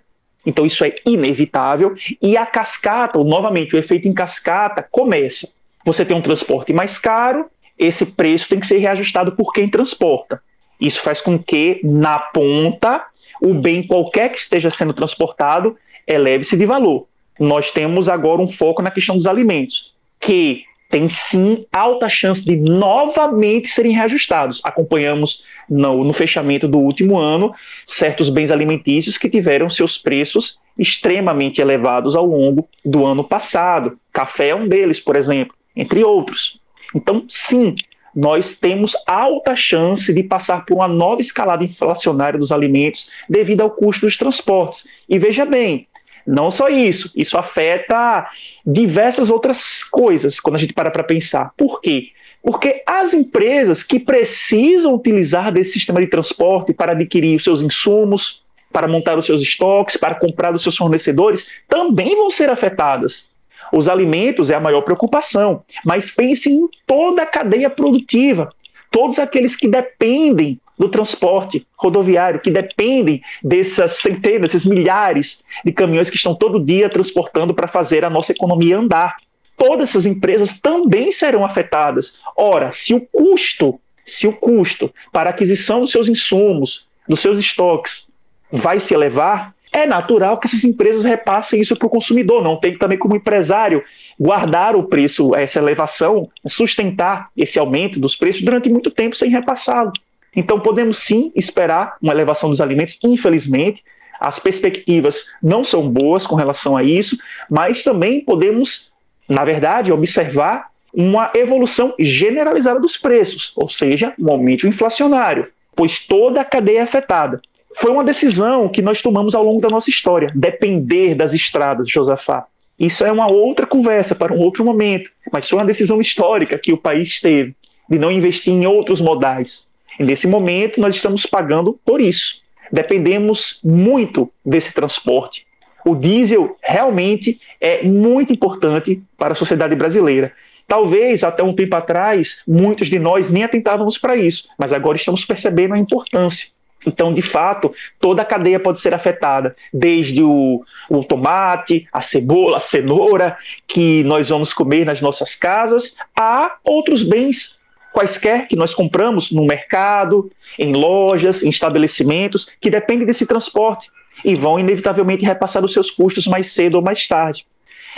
Então 0.45 0.65
isso 0.65 0.83
é 0.83 0.93
inevitável. 1.05 1.95
E 2.21 2.37
a 2.37 2.45
cascata, 2.45 3.17
novamente, 3.23 3.75
o 3.75 3.79
efeito 3.79 4.07
em 4.07 4.13
cascata 4.13 4.85
começa. 4.91 5.53
Você 5.85 6.03
tem 6.03 6.15
um 6.15 6.21
transporte 6.21 6.73
mais 6.73 6.97
caro, 6.97 7.45
esse 7.77 8.05
preço 8.05 8.49
tem 8.49 8.59
que 8.59 8.67
ser 8.67 8.77
reajustado 8.77 9.31
por 9.31 9.53
quem 9.53 9.69
transporta. 9.69 10.41
Isso 10.79 11.01
faz 11.01 11.21
com 11.21 11.39
que, 11.39 11.79
na 11.83 12.19
ponta, 12.19 13.05
o 13.41 13.53
bem 13.53 13.81
qualquer 13.81 14.29
que 14.29 14.37
esteja 14.37 14.69
sendo 14.69 14.93
transportado 14.93 15.77
eleve-se 16.07 16.57
de 16.57 16.65
valor. 16.65 17.07
Nós 17.39 17.71
temos 17.71 18.09
agora 18.09 18.41
um 18.41 18.47
foco 18.47 18.81
na 18.81 18.91
questão 18.91 19.15
dos 19.15 19.27
alimentos 19.27 19.93
que 20.19 20.63
tem 20.89 21.09
sim 21.09 21.65
alta 21.71 22.07
chance 22.07 22.45
de 22.45 22.55
novamente 22.55 23.69
serem 23.69 23.91
reajustados. 23.91 24.61
Acompanhamos 24.63 25.43
no, 25.69 26.03
no, 26.03 26.13
fechamento 26.13 26.67
do 26.67 26.79
último 26.79 27.17
ano 27.17 27.53
certos 27.85 28.29
bens 28.29 28.51
alimentícios 28.51 29.17
que 29.17 29.29
tiveram 29.29 29.69
seus 29.69 29.97
preços 29.97 30.57
extremamente 30.77 31.61
elevados 31.61 32.15
ao 32.15 32.25
longo 32.25 32.67
do 32.83 33.05
ano 33.05 33.23
passado. 33.23 33.97
Café 34.13 34.49
é 34.49 34.55
um 34.55 34.67
deles, 34.67 34.99
por 34.99 35.15
exemplo, 35.17 35.55
entre 35.75 36.03
outros. 36.03 36.59
Então, 36.93 37.25
sim, 37.27 37.73
nós 38.15 38.57
temos 38.57 38.95
alta 39.05 39.55
chance 39.55 40.13
de 40.13 40.23
passar 40.23 40.65
por 40.65 40.75
uma 40.75 40.87
nova 40.87 41.19
escalada 41.19 41.63
inflacionária 41.63 42.39
dos 42.39 42.51
alimentos 42.51 43.09
devido 43.27 43.61
ao 43.61 43.69
custo 43.69 44.05
dos 44.05 44.15
transportes. 44.15 44.87
E 45.09 45.19
veja 45.19 45.45
bem, 45.45 45.87
não 46.25 46.49
só 46.49 46.69
isso, 46.69 47.11
isso 47.15 47.37
afeta 47.37 48.27
diversas 48.65 49.29
outras 49.29 49.83
coisas 49.83 50.39
quando 50.39 50.55
a 50.55 50.59
gente 50.59 50.73
para 50.73 50.89
para 50.89 51.03
pensar. 51.03 51.51
Por 51.57 51.81
quê? 51.81 52.09
Porque 52.41 52.83
as 52.85 53.13
empresas 53.13 53.83
que 53.83 53.99
precisam 53.99 54.93
utilizar 54.93 55.51
desse 55.51 55.73
sistema 55.73 55.99
de 55.99 56.07
transporte 56.07 56.73
para 56.73 56.91
adquirir 56.91 57.35
os 57.35 57.43
seus 57.43 57.61
insumos, 57.61 58.43
para 58.71 58.87
montar 58.87 59.17
os 59.17 59.25
seus 59.25 59.41
estoques, 59.41 59.97
para 59.97 60.15
comprar 60.15 60.51
dos 60.51 60.61
seus 60.61 60.77
fornecedores, 60.77 61.49
também 61.67 62.15
vão 62.15 62.29
ser 62.29 62.49
afetadas. 62.49 63.29
Os 63.71 63.87
alimentos 63.87 64.49
é 64.49 64.55
a 64.55 64.59
maior 64.59 64.81
preocupação, 64.81 65.63
mas 65.83 66.11
pense 66.11 66.51
em 66.51 66.69
toda 66.85 67.23
a 67.23 67.25
cadeia 67.25 67.69
produtiva, 67.69 68.53
todos 68.91 69.17
aqueles 69.17 69.55
que 69.55 69.67
dependem 69.67 70.59
do 70.77 70.89
transporte 70.89 71.65
rodoviário, 71.77 72.39
que 72.39 72.51
dependem 72.51 73.21
dessas 73.43 73.93
centenas, 73.93 74.49
esses 74.49 74.65
milhares 74.65 75.43
de 75.63 75.71
caminhões 75.71 76.09
que 76.09 76.17
estão 76.17 76.35
todo 76.35 76.63
dia 76.63 76.89
transportando 76.89 77.53
para 77.53 77.67
fazer 77.67 78.03
a 78.03 78.09
nossa 78.09 78.31
economia 78.31 78.77
andar. 78.77 79.15
Todas 79.57 79.89
essas 79.89 80.05
empresas 80.05 80.59
também 80.59 81.11
serão 81.11 81.45
afetadas. 81.45 82.17
Ora, 82.35 82.71
se 82.71 82.93
o 82.93 83.01
custo, 83.01 83.79
se 84.05 84.27
o 84.27 84.33
custo 84.33 84.93
para 85.11 85.29
a 85.29 85.33
aquisição 85.33 85.79
dos 85.79 85.91
seus 85.91 86.09
insumos, 86.09 86.85
dos 87.07 87.21
seus 87.21 87.39
estoques, 87.39 88.09
vai 88.51 88.79
se 88.79 88.93
elevar, 88.93 89.55
é 89.71 89.85
natural 89.85 90.39
que 90.39 90.47
essas 90.47 90.63
empresas 90.63 91.03
repassem 91.03 91.59
isso 91.59 91.75
para 91.75 91.87
o 91.87 91.89
consumidor. 91.89 92.41
Não 92.41 92.57
tem 92.57 92.77
também 92.77 92.97
como 92.97 93.15
empresário 93.15 93.83
guardar 94.17 94.75
o 94.75 94.83
preço, 94.83 95.35
essa 95.35 95.59
elevação, 95.59 96.29
sustentar 96.47 97.29
esse 97.35 97.59
aumento 97.59 97.99
dos 97.99 98.15
preços 98.15 98.41
durante 98.41 98.69
muito 98.69 98.89
tempo 98.89 99.15
sem 99.15 99.29
repassá-lo. 99.29 99.91
Então, 100.35 100.59
podemos 100.59 100.99
sim 100.99 101.31
esperar 101.35 101.95
uma 102.01 102.13
elevação 102.13 102.49
dos 102.49 102.61
alimentos, 102.61 102.97
infelizmente. 103.03 103.83
As 104.19 104.39
perspectivas 104.39 105.25
não 105.41 105.63
são 105.63 105.89
boas 105.89 106.25
com 106.25 106.35
relação 106.35 106.75
a 106.75 106.83
isso, 106.83 107.17
mas 107.49 107.83
também 107.83 108.21
podemos, 108.21 108.91
na 109.27 109.43
verdade, 109.43 109.91
observar 109.91 110.69
uma 110.93 111.31
evolução 111.35 111.93
generalizada 111.99 112.79
dos 112.79 112.97
preços, 112.97 113.51
ou 113.55 113.69
seja, 113.69 114.13
um 114.17 114.29
aumento 114.31 114.67
inflacionário, 114.67 115.47
pois 115.75 115.99
toda 115.99 116.39
a 116.39 116.45
cadeia 116.45 116.79
é 116.79 116.81
afetada. 116.81 117.41
Foi 117.75 117.91
uma 117.91 118.03
decisão 118.03 118.69
que 118.69 118.81
nós 118.81 119.01
tomamos 119.01 119.35
ao 119.35 119.43
longo 119.43 119.59
da 119.59 119.67
nossa 119.69 119.89
história, 119.89 120.31
depender 120.33 121.13
das 121.13 121.33
estradas, 121.33 121.89
Josafá. 121.89 122.45
Isso 122.79 123.03
é 123.03 123.11
uma 123.11 123.29
outra 123.29 123.65
conversa 123.67 124.15
para 124.15 124.33
um 124.33 124.39
outro 124.39 124.63
momento, 124.63 125.11
mas 125.31 125.49
foi 125.49 125.59
uma 125.59 125.65
decisão 125.65 125.99
histórica 125.99 126.57
que 126.57 126.71
o 126.71 126.77
país 126.77 127.19
teve 127.19 127.53
de 127.89 127.99
não 127.99 128.11
investir 128.11 128.53
em 128.53 128.65
outros 128.65 129.01
modais, 129.01 129.67
nesse 129.99 130.27
momento, 130.27 130.79
nós 130.79 130.95
estamos 130.95 131.25
pagando 131.25 131.79
por 131.85 132.01
isso. 132.01 132.41
Dependemos 132.71 133.59
muito 133.63 134.31
desse 134.45 134.73
transporte. 134.73 135.45
O 135.85 135.95
diesel 135.95 136.55
realmente 136.63 137.39
é 137.61 137.83
muito 137.83 138.33
importante 138.33 139.01
para 139.17 139.33
a 139.33 139.35
sociedade 139.35 139.75
brasileira. 139.75 140.33
Talvez 140.67 141.23
até 141.23 141.43
um 141.43 141.53
tempo 141.53 141.75
atrás, 141.75 142.41
muitos 142.47 142.87
de 142.87 142.97
nós 142.97 143.29
nem 143.29 143.43
atentávamos 143.43 143.97
para 143.97 144.15
isso, 144.15 144.47
mas 144.57 144.73
agora 144.73 144.97
estamos 144.97 145.23
percebendo 145.23 145.75
a 145.75 145.77
importância. 145.77 146.47
Então, 146.87 147.13
de 147.13 147.21
fato, 147.21 147.73
toda 147.99 148.21
a 148.21 148.25
cadeia 148.25 148.59
pode 148.59 148.79
ser 148.79 148.93
afetada, 148.93 149.55
desde 149.73 150.21
o, 150.21 150.63
o, 150.89 151.03
tomate, 151.03 151.87
a 151.91 152.01
cebola, 152.01 152.57
a 152.57 152.59
cenoura, 152.59 153.37
que 153.67 154.03
nós 154.03 154.29
vamos 154.29 154.53
comer 154.53 154.85
nas 154.85 155.01
nossas 155.01 155.35
casas, 155.35 155.95
a 156.15 156.57
outros 156.63 157.03
bens 157.03 157.54
quaisquer 157.95 158.47
que 158.47 158.55
nós 158.57 158.73
compramos 158.73 159.31
no 159.31 159.45
mercado, 159.45 160.29
em 160.59 160.73
lojas, 160.73 161.41
em 161.41 161.49
estabelecimentos, 161.49 162.45
que 162.59 162.69
dependem 162.69 163.07
desse 163.07 163.25
transporte 163.25 163.89
e 164.23 164.35
vão 164.35 164.59
inevitavelmente 164.59 165.25
repassar 165.25 165.63
os 165.63 165.71
seus 165.71 165.89
custos 165.89 166.27
mais 166.27 166.51
cedo 166.51 166.75
ou 166.75 166.81
mais 166.81 167.07
tarde. 167.07 167.45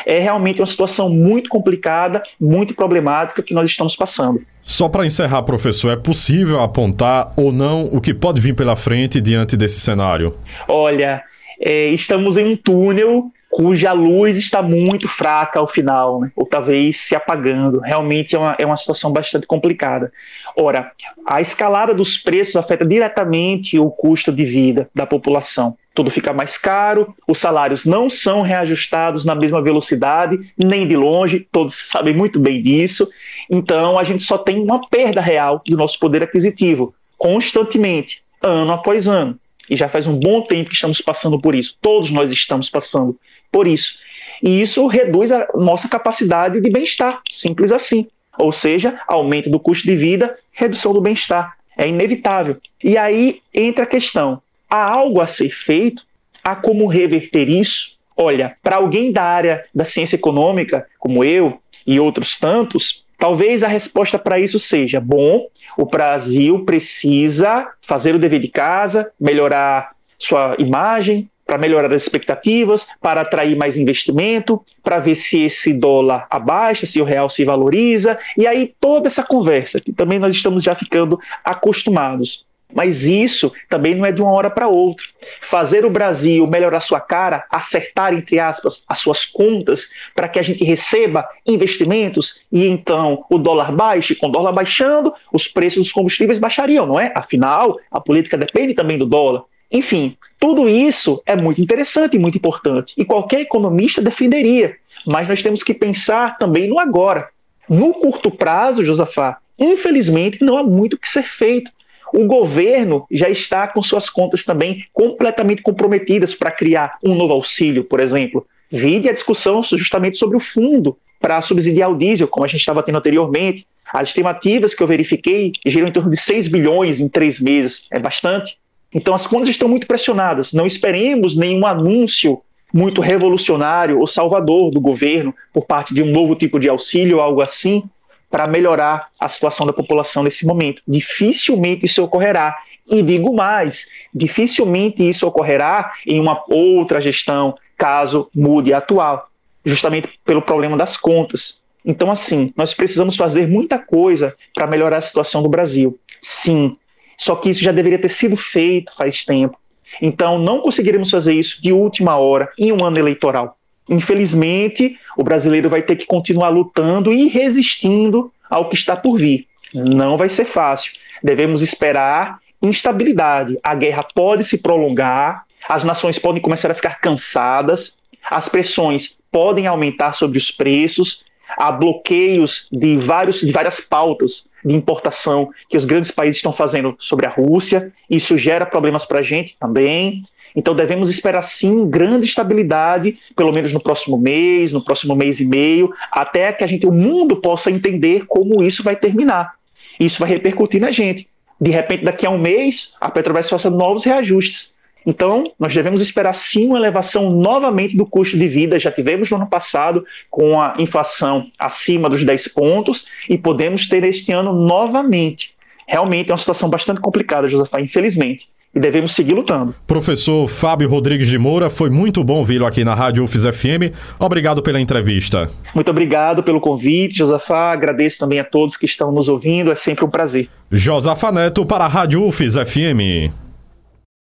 É 0.06 0.20
realmente 0.20 0.62
uma 0.62 0.68
situação 0.68 1.10
muito 1.10 1.50
complicada, 1.50 2.22
muito 2.40 2.76
problemática 2.76 3.42
que 3.42 3.54
nós 3.54 3.68
estamos 3.68 3.96
passando. 3.96 4.42
Só 4.62 4.88
para 4.88 5.08
encerrar, 5.08 5.42
professor, 5.42 5.92
é 5.92 5.96
possível 5.96 6.60
apontar 6.60 7.34
ou 7.36 7.52
não 7.52 7.86
o 7.86 8.00
que 8.00 8.14
pode 8.14 8.40
vir 8.40 8.54
pela 8.54 8.76
frente 8.76 9.20
diante 9.20 9.58
desse 9.58 9.80
cenário? 9.80 10.36
Olha, 10.68 11.24
é, 11.60 11.88
estamos 11.90 12.38
em 12.38 12.46
um 12.46 12.56
túnel 12.56 13.32
cuja 13.58 13.92
luz 13.92 14.38
está 14.38 14.62
muito 14.62 15.08
fraca 15.08 15.60
ao 15.60 15.68
final, 15.68 16.22
né? 16.22 16.32
ou 16.36 16.46
talvez 16.46 17.00
se 17.00 17.16
apagando. 17.16 17.80
Realmente 17.80 18.36
é 18.36 18.38
uma, 18.38 18.56
é 18.60 18.64
uma 18.64 18.78
situação 18.78 19.12
bastante 19.12 19.48
complicada. 19.48 20.14
Ora, 20.56 20.92
a 21.26 21.42
escalada 21.42 21.92
dos 21.92 22.20
preços 22.20 22.56
afeta 22.56 22.86
diretamente 22.86 23.80
o 23.80 23.90
custo 23.90 24.32
de 24.32 24.46
vida 24.46 24.88
da 24.94 25.08
população. 25.08 25.76
Tudo 25.96 26.12
fica 26.12 26.32
mais 26.32 26.56
caro, 26.56 27.16
os 27.28 27.40
salários 27.40 27.84
não 27.84 28.12
são 28.12 28.44
reajustados 28.44 29.26
na 29.26 29.34
mesma 29.34 29.60
velocidade, 29.60 30.38
nem 30.56 30.88
de 30.88 30.96
longe, 30.96 31.48
todos 31.52 31.90
sabem 31.90 32.16
muito 32.16 32.40
bem 32.40 32.62
disso. 32.62 33.10
Então, 33.50 33.98
a 33.98 34.04
gente 34.04 34.22
só 34.22 34.38
tem 34.38 34.60
uma 34.60 34.88
perda 34.88 35.20
real 35.20 35.64
do 35.68 35.76
nosso 35.76 35.98
poder 35.98 36.24
aquisitivo, 36.24 36.94
constantemente, 37.18 38.22
ano 38.40 38.72
após 38.72 39.08
ano. 39.08 39.36
E 39.68 39.76
já 39.76 39.90
faz 39.90 40.06
um 40.06 40.14
bom 40.14 40.44
tempo 40.44 40.70
que 40.70 40.76
estamos 40.76 41.02
passando 41.02 41.42
por 41.42 41.56
isso. 41.56 41.76
Todos 41.82 42.12
nós 42.12 42.32
estamos 42.32 42.70
passando 42.70 43.18
por 43.52 43.68
isso. 43.68 44.00
E 44.44 44.62
isso 44.62 44.86
reduz 44.88 45.32
a 45.32 45.48
nossa 45.56 45.88
capacidade 45.88 46.62
de 46.62 46.70
bem-estar, 46.70 47.22
simples 47.30 47.72
assim. 47.72 48.08
Ou 48.38 48.52
seja, 48.52 49.00
aumento 49.08 49.50
do 49.50 49.60
custo 49.60 49.88
de 49.88 49.96
vida, 49.96 50.38
redução 50.52 50.94
do 50.94 51.02
bem-estar. 51.02 51.58
É 51.78 51.88
inevitável. 51.88 52.58
E 52.84 52.98
aí 52.98 53.42
entra 53.54 53.84
a 53.84 53.88
questão: 53.88 54.42
há 54.70 54.92
algo 54.92 55.22
a 55.22 55.28
ser 55.28 55.50
feito? 55.50 56.06
Há 56.44 56.56
como 56.56 56.88
reverter 56.88 57.50
isso? 57.50 57.98
Olha, 58.16 58.56
para 58.64 58.78
alguém 58.78 59.12
da 59.12 59.24
área 59.24 59.66
da 59.74 59.86
ciência 59.86 60.16
econômica, 60.16 60.88
como 61.00 61.24
eu 61.24 61.60
e 61.86 62.00
outros 62.00 62.38
tantos, 62.38 63.04
talvez 63.18 63.64
a 63.64 63.68
resposta 63.68 64.18
para 64.18 64.40
isso 64.40 64.60
seja: 64.60 65.00
bom, 65.00 65.48
o 65.78 65.86
Brasil 65.86 66.64
precisa 66.66 67.68
fazer 67.82 68.16
o 68.16 68.20
dever 68.20 68.40
de 68.40 68.48
casa, 68.48 69.12
melhorar 69.20 69.92
sua 70.18 70.56
imagem, 70.58 71.30
para 71.48 71.58
melhorar 71.58 71.92
as 71.94 72.04
expectativas, 72.04 72.86
para 73.02 73.22
atrair 73.22 73.56
mais 73.58 73.78
investimento, 73.78 74.62
para 74.84 75.00
ver 75.00 75.16
se 75.16 75.44
esse 75.44 75.74
dólar 75.74 76.28
abaixa, 76.30 76.86
se 76.86 77.02
o 77.02 77.06
real 77.06 77.30
se 77.30 77.46
valoriza, 77.46 78.20
e 78.38 78.46
aí 78.46 78.76
toda 78.80 79.08
essa 79.08 79.24
conversa, 79.24 79.80
que 79.80 79.94
também 79.94 80.20
nós 80.20 80.36
estamos 80.36 80.64
já 80.64 80.76
ficando 80.76 81.18
acostumados. 81.44 82.46
Mas 82.74 83.06
isso 83.06 83.52
também 83.70 83.96
não 83.96 84.06
é 84.06 84.12
de 84.12 84.22
uma 84.22 84.32
hora 84.32 84.50
para 84.50 84.68
outra. 84.68 85.06
Fazer 85.42 85.86
o 85.86 85.90
Brasil 85.90 86.46
melhorar 86.46 86.82
sua 86.82 87.00
cara, 87.00 87.46
acertar, 87.50 88.14
entre 88.14 88.40
aspas, 88.40 88.84
as 88.88 89.00
suas 89.00 89.26
contas, 89.26 89.90
para 90.14 90.28
que 90.28 90.38
a 90.38 90.42
gente 90.42 90.66
receba 90.66 91.26
investimentos 91.46 92.42
e 92.52 92.68
então 92.68 93.26
o 93.30 93.38
dólar 93.38 93.72
baixe. 93.72 94.16
Com 94.16 94.28
o 94.28 94.32
dólar 94.32 94.52
baixando, 94.52 95.14
os 95.32 95.48
preços 95.48 95.84
dos 95.84 95.94
combustíveis 95.94 96.40
baixariam, 96.40 96.86
não 96.86 97.00
é? 97.00 97.14
Afinal, 97.16 97.80
a 97.90 98.02
política 98.02 98.38
depende 98.38 98.74
também 98.74 98.98
do 98.98 99.06
dólar. 99.06 99.44
Enfim, 99.72 100.18
tudo 100.40 100.70
isso 100.70 101.22
é 101.26 101.36
muito 101.36 101.62
interessante 101.62 102.16
e 102.16 102.20
muito 102.20 102.38
importante, 102.38 102.94
e 102.98 103.04
qualquer 103.04 103.42
economista 103.42 104.02
defenderia, 104.02 104.76
mas 105.06 105.28
nós 105.28 105.44
temos 105.44 105.64
que 105.64 105.74
pensar 105.74 106.38
também 106.38 106.68
no 106.68 106.80
agora. 106.80 107.30
No 107.70 107.94
curto 107.94 108.32
prazo, 108.32 108.86
Josafá, 108.86 109.38
infelizmente 109.60 110.44
não 110.44 110.58
há 110.58 110.64
muito 110.64 110.98
que 110.98 111.10
ser 111.10 111.24
feito. 111.24 111.70
O 112.14 112.26
governo 112.26 113.06
já 113.12 113.30
está 113.30 113.68
com 113.68 113.84
suas 113.84 114.10
contas 114.10 114.46
também 114.46 114.86
completamente 114.94 115.62
comprometidas 115.62 116.34
para 116.34 116.52
criar 116.52 116.98
um 117.04 117.14
novo 117.14 117.34
auxílio, 117.34 117.84
por 117.84 118.00
exemplo. 118.00 118.48
Vide 118.72 119.10
a 119.10 119.14
discussão 119.14 119.62
justamente 119.64 120.18
sobre 120.18 120.38
o 120.38 120.42
fundo 120.42 120.98
para 121.20 121.42
subsidiar 121.42 121.92
o 121.92 121.98
diesel, 121.98 122.28
como 122.28 122.46
a 122.46 122.48
gente 122.48 122.62
estava 122.62 122.84
tendo 122.84 123.00
anteriormente. 123.00 123.68
As 123.94 124.10
estimativas 124.10 124.74
que 124.74 124.82
eu 124.82 124.88
verifiquei 124.88 125.52
giram 125.66 125.88
em 125.88 125.92
torno 125.92 126.10
de 126.10 126.18
6 126.18 126.48
bilhões 126.48 127.00
em 127.00 127.10
três 127.10 127.40
meses. 127.40 127.88
É 127.92 128.00
bastante. 128.00 128.58
Então 128.94 129.14
as 129.14 129.28
contas 129.28 129.50
estão 129.50 129.68
muito 129.68 129.88
pressionadas. 129.88 130.54
Não 130.54 130.66
esperemos 130.66 131.36
nenhum 131.36 131.66
anúncio 131.66 132.42
muito 132.74 133.02
revolucionário 133.02 134.00
ou 134.00 134.08
salvador 134.08 134.72
do 134.72 134.82
governo 134.82 135.34
por 135.54 135.66
parte 135.66 135.94
de 135.94 136.04
um 136.04 136.12
novo 136.12 136.36
tipo 136.36 136.60
de 136.60 136.70
auxílio 136.70 137.20
algo 137.20 137.42
assim 137.42 137.84
para 138.30 138.48
melhorar 138.48 139.08
a 139.20 139.28
situação 139.30 139.66
da 139.66 139.74
população 139.74 140.24
nesse 140.24 140.46
momento. 140.46 140.82
Dificilmente 140.88 141.86
isso 141.86 142.04
ocorrerá. 142.04 142.56
E 142.90 143.02
digo 143.02 143.34
mais, 143.34 143.88
dificilmente 144.14 145.08
isso 145.08 145.28
ocorrerá 145.28 145.92
em 146.06 146.20
uma 146.20 146.44
outra 146.48 147.02
gestão, 147.02 147.56
caso 147.78 148.30
mude 148.34 148.74
a 148.74 148.78
atual, 148.78 149.30
justamente 149.66 150.10
pelo 150.26 150.42
problema 150.42 150.78
das 150.78 150.96
contas. 150.96 151.62
Então, 151.86 152.12
assim, 152.12 152.54
nós 152.56 152.74
precisamos 152.74 153.16
fazer 153.16 153.48
muita 153.48 153.78
coisa 153.78 154.36
para 154.54 154.68
melhorar 154.68 154.98
a 154.98 155.02
situação 155.02 155.42
do 155.42 155.50
Brasil. 155.50 155.98
Sim, 156.22 156.78
só 157.18 157.36
que 157.36 157.50
isso 157.50 157.64
já 157.64 157.72
deveria 157.72 158.00
ter 158.00 158.10
sido 158.10 158.38
feito 158.38 158.96
faz 158.96 159.26
tempo. 159.26 159.58
Então, 160.02 160.38
não 160.38 160.62
conseguiremos 160.62 161.10
fazer 161.10 161.34
isso 161.34 161.62
de 161.62 161.74
última 161.74 162.18
hora 162.18 162.52
em 162.58 162.72
um 162.72 162.86
ano 162.86 163.00
eleitoral. 163.00 163.58
Infelizmente, 163.90 164.98
o 165.18 165.24
brasileiro 165.24 165.70
vai 165.70 165.82
ter 165.82 165.96
que 165.96 166.06
continuar 166.06 166.50
lutando 166.50 167.12
e 167.12 167.28
resistindo 167.28 168.32
ao 168.50 168.70
que 168.70 168.76
está 168.76 168.96
por 168.96 169.18
vir. 169.18 169.48
Não 169.74 170.18
vai 170.18 170.30
ser 170.30 170.46
fácil. 170.46 170.92
Devemos 171.24 171.62
esperar 171.62 172.40
instabilidade. 172.62 173.58
A 173.64 173.74
guerra 173.76 174.04
pode 174.14 174.44
se 174.44 174.58
prolongar, 174.58 175.46
as 175.68 175.84
nações 175.84 176.20
podem 176.20 176.42
começar 176.42 176.72
a 176.72 176.76
ficar 176.76 177.00
cansadas, 177.00 177.98
as 178.30 178.50
pressões 178.50 179.18
podem 179.32 179.68
aumentar 179.68 180.14
sobre 180.14 180.38
os 180.38 180.52
preços, 180.52 181.24
há 181.58 181.72
bloqueios 181.72 182.68
de, 182.72 182.98
vários, 182.98 183.42
de 183.42 183.52
várias 183.52 183.80
pautas 183.80 184.48
de 184.68 184.76
importação 184.76 185.50
que 185.70 185.78
os 185.78 185.86
grandes 185.86 186.12
países 186.12 186.38
estão 186.38 186.52
fazendo 186.52 186.96
sobre 187.00 187.26
a 187.26 187.30
Rússia. 187.30 187.94
Isso 188.10 188.38
gera 188.38 188.66
problemas 188.66 189.06
para 189.06 189.20
a 189.20 189.24
gente 189.24 189.56
também. 189.58 190.26
Então 190.56 190.76
devemos 190.76 191.10
esperar 191.10 191.44
sim 191.44 191.88
grande 191.90 192.26
estabilidade, 192.26 193.18
pelo 193.36 193.54
menos 193.54 193.72
no 193.72 193.80
próximo 193.80 194.18
mês, 194.18 194.74
no 194.74 194.84
próximo 194.84 195.16
mês 195.16 195.40
e 195.40 195.46
meio, 195.46 195.94
até 196.12 196.52
que 196.52 196.64
a 196.64 196.68
gente, 196.68 196.86
o 196.86 196.92
mundo 196.92 197.38
possa 197.38 197.72
entender 197.72 198.26
como 198.28 198.64
isso 198.64 198.84
vai 198.84 198.96
terminar. 198.96 199.54
Isso 200.00 200.20
vai 200.20 200.30
repercutir 200.30 200.82
na 200.82 200.92
gente. 200.92 201.28
De 201.60 201.72
repente, 201.72 202.04
daqui 202.04 202.26
a 202.26 202.30
um 202.30 202.38
mês, 202.38 202.96
a 203.00 203.10
Petrobras 203.10 203.50
faça 203.50 203.70
novos 203.70 204.04
reajustes. 204.04 204.74
Então, 205.10 205.46
nós 205.58 205.74
devemos 205.74 206.02
esperar 206.02 206.34
sim 206.36 206.68
uma 206.68 206.78
elevação 206.78 207.32
novamente 207.32 207.96
do 207.96 208.06
custo 208.06 208.38
de 208.38 208.46
vida. 208.46 208.78
Já 208.78 208.92
tivemos 208.92 209.32
no 209.32 209.38
ano 209.38 209.48
passado 209.48 210.06
com 210.30 210.60
a 210.60 210.76
inflação 210.78 211.48
acima 211.58 212.10
dos 212.10 212.26
10 212.26 212.50
pontos 212.50 213.06
e 213.30 213.38
podemos 213.38 213.88
ter 213.88 214.04
este 214.04 214.34
ano 214.34 214.52
novamente. 214.52 215.56
Realmente 215.88 216.30
é 216.30 216.34
uma 216.34 216.38
situação 216.38 216.70
bastante 216.70 217.00
complicada, 217.00 217.48
Josafá, 217.48 217.80
infelizmente 217.80 218.50
e 218.76 218.80
devemos 218.80 219.14
seguir 219.14 219.34
lutando. 219.34 219.74
Professor 219.88 220.48
Fábio 220.48 220.90
Rodrigues 220.90 221.28
de 221.28 221.38
Moura, 221.38 221.70
foi 221.70 221.90
muito 221.90 222.24
bom 222.24 222.44
vê-lo 222.44 222.66
aqui 222.66 222.84
na 222.84 222.94
Rádio 222.94 223.24
UFES 223.24 223.46
FM. 223.46 223.96
Obrigado 224.20 224.62
pela 224.62 224.80
entrevista. 224.80 225.50
Muito 225.74 225.90
obrigado 225.90 226.44
pelo 226.44 226.60
convite, 226.60 227.18
Josafá. 227.18 227.72
Agradeço 227.72 228.20
também 228.20 228.40
a 228.40 228.44
todos 228.44 228.78
que 228.78 228.86
estão 228.86 229.12
nos 229.12 229.30
ouvindo. 229.30 229.72
É 229.72 229.76
sempre 229.76 230.06
um 230.06 230.10
prazer. 230.10 230.50
Josafa 230.70 231.32
Neto 231.32 231.66
para 231.66 231.86
a 231.86 231.88
Rádio 231.88 232.24
UFES 232.24 232.56
FM. 232.56 233.47